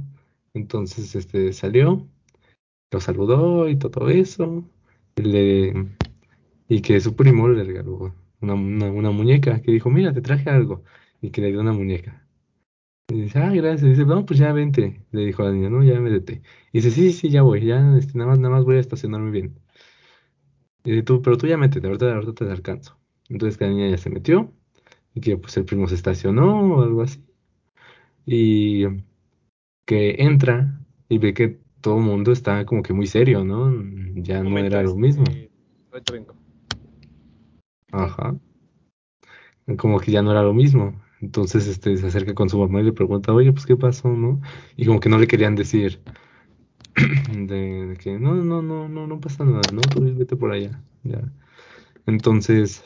[0.54, 2.06] entonces este salió,
[2.90, 4.64] lo saludó y todo eso,
[5.16, 5.88] y, le,
[6.70, 10.50] y que su primo le regaló una, una, una muñeca, que dijo, mira, te traje
[10.50, 10.84] algo,
[11.20, 12.24] y que le dio una muñeca.
[13.08, 13.82] Y dice, ah, gracias.
[13.82, 15.04] Y dice, no, pues ya vente.
[15.10, 16.42] Le dijo a la niña, no, ya métete.
[16.72, 19.32] Y dice, sí, sí, ya voy, ya, este, nada más, nada más voy a estacionarme
[19.32, 19.58] bien.
[20.84, 22.96] Y dice, tú, pero tú ya métete, ahorita, ahorita te alcanzo.
[23.28, 24.52] Entonces que la niña ya se metió,
[25.14, 27.20] y que pues el primo se estacionó o algo así.
[28.26, 28.84] Y
[29.86, 33.74] que entra y ve que todo el mundo está como que muy serio, ¿no?
[34.22, 35.24] Ya no era lo mismo.
[35.90, 36.40] ahorita vengo.
[37.92, 38.34] Ajá.
[39.78, 41.00] Como que ya no era lo mismo.
[41.20, 44.40] Entonces, este, se acerca con su mamá y le pregunta, oye, pues, ¿qué pasó, no?
[44.76, 46.00] Y como que no le querían decir
[47.32, 49.80] de, de que no, no, no, no, no pasa nada, ¿no?
[49.82, 51.22] Tú vete por allá, ya.
[52.06, 52.84] Entonces,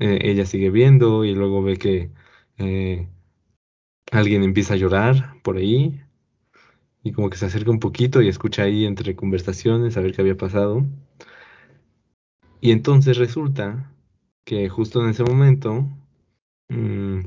[0.00, 2.10] eh, ella sigue viendo y luego ve que
[2.58, 3.08] eh,
[4.10, 6.00] alguien empieza a llorar por ahí
[7.02, 10.22] y como que se acerca un poquito y escucha ahí entre conversaciones a ver qué
[10.22, 10.84] había pasado.
[12.60, 13.92] Y entonces resulta
[14.44, 15.86] que justo en ese momento
[16.68, 17.20] mm,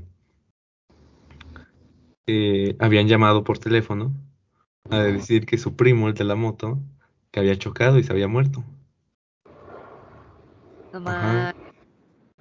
[2.28, 4.14] eh, habían llamado por teléfono
[4.90, 6.80] a decir que su primo, el de la moto,
[7.32, 8.64] que había chocado y se había muerto.
[10.94, 11.54] Ajá.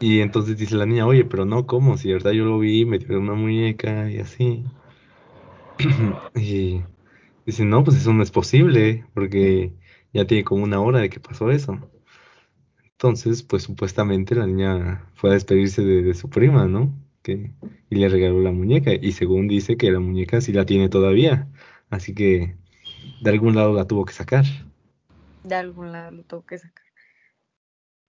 [0.01, 1.97] Y entonces dice la niña, oye, pero no, ¿cómo?
[1.97, 4.65] Si de verdad yo lo vi, me dio una muñeca y así.
[6.35, 6.83] Y
[7.47, 9.73] dice, no, pues eso no es posible, porque
[10.13, 11.79] ya tiene como una hora de que pasó eso.
[12.99, 16.93] Entonces, pues supuestamente la niña fue a despedirse de, de su prima, ¿no?
[17.23, 17.53] Que,
[17.91, 18.93] y le regaló la muñeca.
[18.95, 21.49] Y según dice que la muñeca sí la tiene todavía.
[21.91, 22.57] Así que
[23.21, 24.45] de algún lado la tuvo que sacar.
[25.43, 26.85] de algún lado lo tengo que sacar.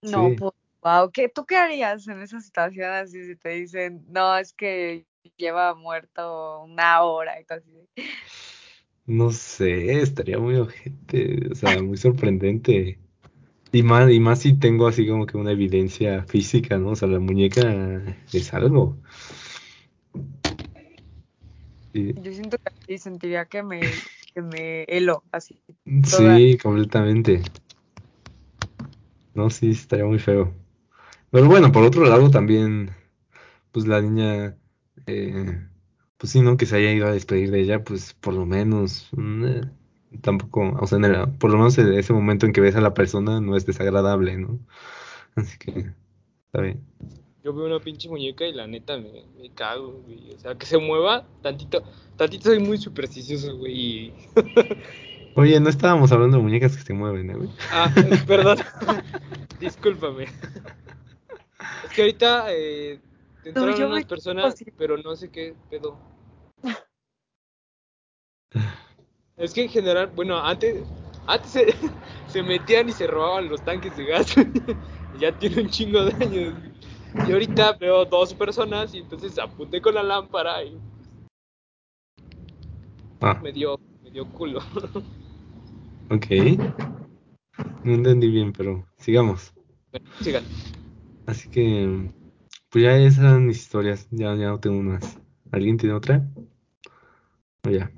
[0.02, 0.10] Sí.
[0.10, 4.36] No, pues, wow, ¿qué, ¿tú qué harías en esa situación así si te dicen, no,
[4.38, 7.88] es que lleva muerto una hora y todo así?
[9.06, 12.98] No sé, estaría muy ojete, o sea, muy sorprendente.
[13.72, 16.90] Y más, y más si tengo así como que una evidencia física, ¿no?
[16.90, 17.62] O sea, la muñeca
[18.32, 18.98] es algo.
[21.92, 23.90] Sí, Yo siento que así sentiría que me,
[24.34, 25.62] que me helo así.
[26.10, 26.36] Toda.
[26.36, 27.42] sí, completamente.
[29.34, 30.54] No, sí, estaría muy feo.
[31.30, 32.90] Pero bueno, por otro lado también,
[33.72, 34.58] pues la niña,
[35.06, 35.68] eh,
[36.18, 36.56] pues sí, ¿no?
[36.56, 39.62] Que se haya ido a despedir de ella, pues por lo menos, eh,
[40.20, 42.80] tampoco, o sea, en el- por lo menos en ese momento en que ves a
[42.80, 44.58] la persona no es desagradable, ¿no?
[45.36, 45.92] Así que
[46.46, 46.80] está bien.
[47.42, 50.34] Yo veo una pinche muñeca y la neta me, me cago, güey.
[50.34, 51.82] O sea, que se mueva tantito.
[52.16, 54.12] Tantito soy muy supersticioso, güey.
[55.34, 57.48] Oye, no estábamos hablando de muñecas que se mueven, ¿eh, güey?
[57.72, 57.90] Ah,
[58.26, 58.58] perdón.
[59.60, 60.24] Discúlpame.
[60.24, 63.00] Es que ahorita eh,
[63.44, 65.98] entraron me unas personas, pero no sé qué pedo.
[69.40, 70.84] Es que en general, bueno, antes,
[71.26, 71.74] antes se,
[72.28, 74.34] se metían y se robaban los tanques de gas.
[75.18, 76.54] ya tiene un chingo de años.
[77.26, 80.78] Y ahorita veo dos personas y entonces apunté con la lámpara y
[83.22, 84.60] Ah, me dio, me dio culo.
[86.10, 86.26] ok.
[87.84, 89.52] No entendí bien, pero sigamos.
[89.90, 90.44] Bueno, sigan.
[91.26, 92.10] Así que,
[92.70, 94.08] pues ya esas eran mis historias.
[94.10, 95.18] Ya, ya no tengo más.
[95.50, 96.26] ¿Alguien tiene otra?
[97.66, 97.90] O ya.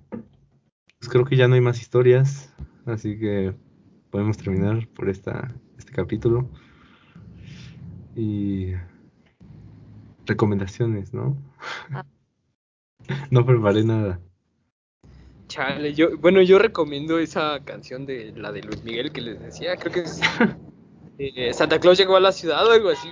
[1.03, 2.55] Pues creo que ya no hay más historias.
[2.87, 3.53] Así que
[4.11, 6.49] podemos terminar por esta, este capítulo.
[8.15, 8.75] Y
[10.27, 11.37] recomendaciones, ¿no?
[11.91, 12.07] Ah.
[13.33, 14.21] No preparé nada.
[15.49, 19.77] Chale, yo, bueno, yo recomiendo esa canción de la de Luis Miguel que les decía,
[19.77, 20.21] creo que es
[21.19, 23.09] eh, Santa Claus llegó a la ciudad o algo así,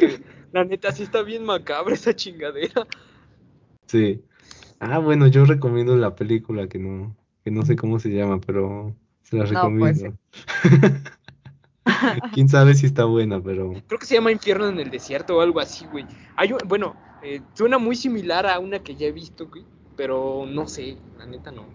[0.00, 0.18] güey,
[0.52, 2.86] la neta sí está bien macabra esa chingadera.
[3.86, 4.22] Sí.
[4.78, 8.94] Ah, bueno, yo recomiendo la película que no, que no sé cómo se llama, pero
[9.22, 10.18] se la No, pues, recomiendo.
[12.34, 15.40] Quién sabe si está buena, pero Creo que se llama Infierno en el Desierto o
[15.40, 16.06] algo así, güey.
[16.36, 19.64] Hay un- bueno, eh, suena muy similar a una que ya he visto, güey,
[19.96, 21.66] pero no sé, la neta no.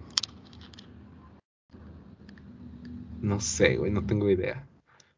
[3.22, 4.68] no sé, güey, no tengo idea.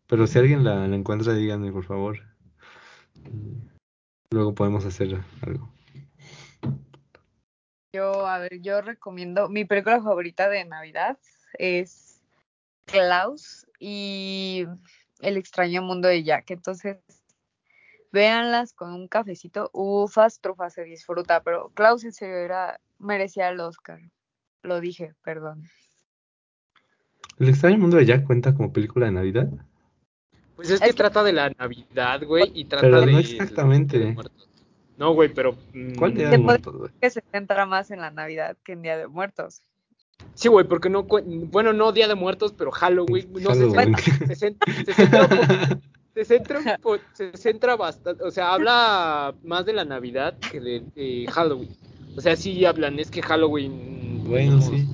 [0.08, 2.20] Pero si alguien la, la encuentra, díganme, por favor.
[4.32, 5.70] Luego podemos hacer algo.
[7.94, 11.18] Yo, a ver, yo recomiendo, mi película favorita de Navidad
[11.58, 12.22] es
[12.86, 14.66] Klaus y
[15.22, 16.52] El extraño mundo de Jack.
[16.52, 16.98] Entonces,
[18.12, 19.70] véanlas con un cafecito.
[19.74, 21.42] Ufas, trufas, se disfruta.
[21.42, 24.00] Pero Klaus en serio era, merecía el Oscar.
[24.62, 25.64] Lo dije, perdón.
[27.40, 29.50] ¿El extraño mundo de Jack cuenta como película de Navidad?
[30.56, 33.12] Pues es que Es que- trata de la Navidad, güey, y trata Pero de...
[33.12, 33.98] no de exactamente.
[33.98, 34.16] De.
[35.00, 35.54] No, güey, pero...
[35.74, 36.92] mm, ¿Cuál Día ¿Qué de Muertos, güey?
[37.00, 39.62] Que se centra más en la Navidad que en Día de Muertos.
[40.34, 41.04] Sí, güey, porque no...
[41.04, 43.32] Bueno, no Día de Muertos, pero Halloween.
[43.32, 43.96] No Halloween.
[43.96, 45.82] Se, centra, se, cen-
[46.16, 50.38] se centra un poco- se centra, se bastante, o sea, habla más de la Navidad
[50.52, 51.72] que de, de Halloween.
[52.18, 54.22] O sea, sí hablan, es que Halloween...
[54.26, 54.86] Bueno, no, sí.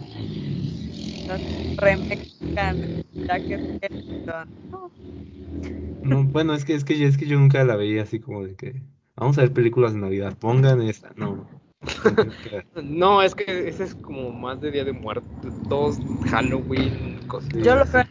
[6.03, 8.55] No, bueno, es que, es que, es que yo nunca la veía así como de
[8.55, 8.83] que
[9.15, 11.47] vamos a ver películas de Navidad, pongan esta, no.
[12.83, 15.99] No, es que ese es como más de Día de Muertos,
[16.29, 17.49] Halloween, cosas.
[17.53, 18.07] Yo lo en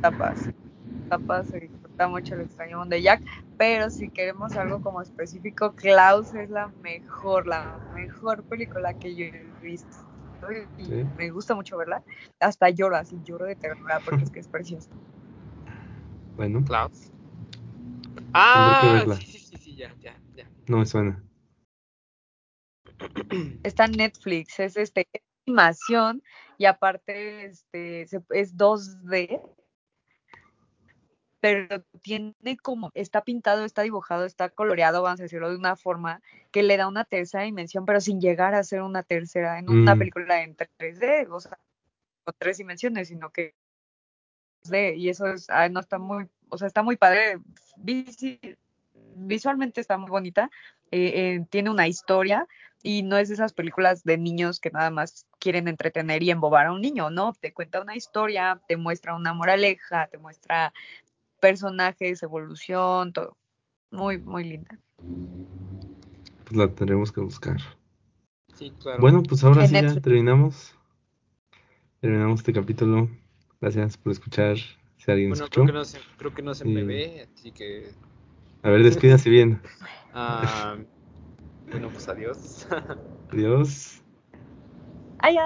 [0.00, 0.48] tapas.
[1.08, 3.22] Tapas se disfruta mucho el extraño mundo de Jack,
[3.56, 9.24] pero si queremos algo como específico, Klaus es la mejor, la mejor película que yo
[9.24, 9.96] he visto.
[10.78, 11.06] Y Sí.
[11.16, 12.02] me gusta mucho verla.
[12.40, 14.90] Hasta lloro, así lloro de ternura porque es que es preciosa.
[16.36, 17.12] Bueno, Klaus.
[18.32, 20.14] Ah, sí, sí, sí, ya, ya.
[20.68, 21.22] No me suena.
[23.62, 26.22] Está en Netflix, es este es animación
[26.58, 29.40] y aparte este es 2D,
[31.40, 36.22] pero tiene como está pintado, está dibujado, está coloreado, vamos a decirlo de una forma
[36.50, 39.94] que le da una tercera dimensión, pero sin llegar a ser una tercera en una
[39.94, 39.98] Mm.
[39.98, 41.58] película en 3D, o sea,
[42.24, 43.54] o tres dimensiones, sino que
[44.64, 47.38] 3D, y eso es ah, no está muy, o sea, está muy padre,
[49.16, 50.50] visualmente está muy bonita,
[50.90, 52.46] eh, eh, tiene una historia
[52.82, 56.66] y no es de esas películas de niños que nada más quieren entretener y embobar
[56.66, 57.32] a un niño, ¿no?
[57.32, 60.72] Te cuenta una historia, te muestra una moraleja, te muestra
[61.40, 63.36] personajes, evolución, todo.
[63.90, 64.78] Muy, muy linda.
[66.44, 67.56] Pues la tendremos que buscar.
[68.54, 69.00] Sí, claro.
[69.00, 70.74] Bueno, pues ahora En sí ya terminamos.
[72.00, 73.08] Terminamos este capítulo.
[73.60, 74.56] Gracias por escuchar.
[74.56, 75.62] Si alguien Bueno, escuchó.
[75.62, 77.90] creo que no se, creo que no se me Y- ve, así que.
[78.66, 79.60] A ver, despídase bien.
[80.12, 80.76] ah,
[81.70, 82.66] bueno, pues adiós.
[83.30, 84.02] Adiós.
[85.18, 85.36] Ay.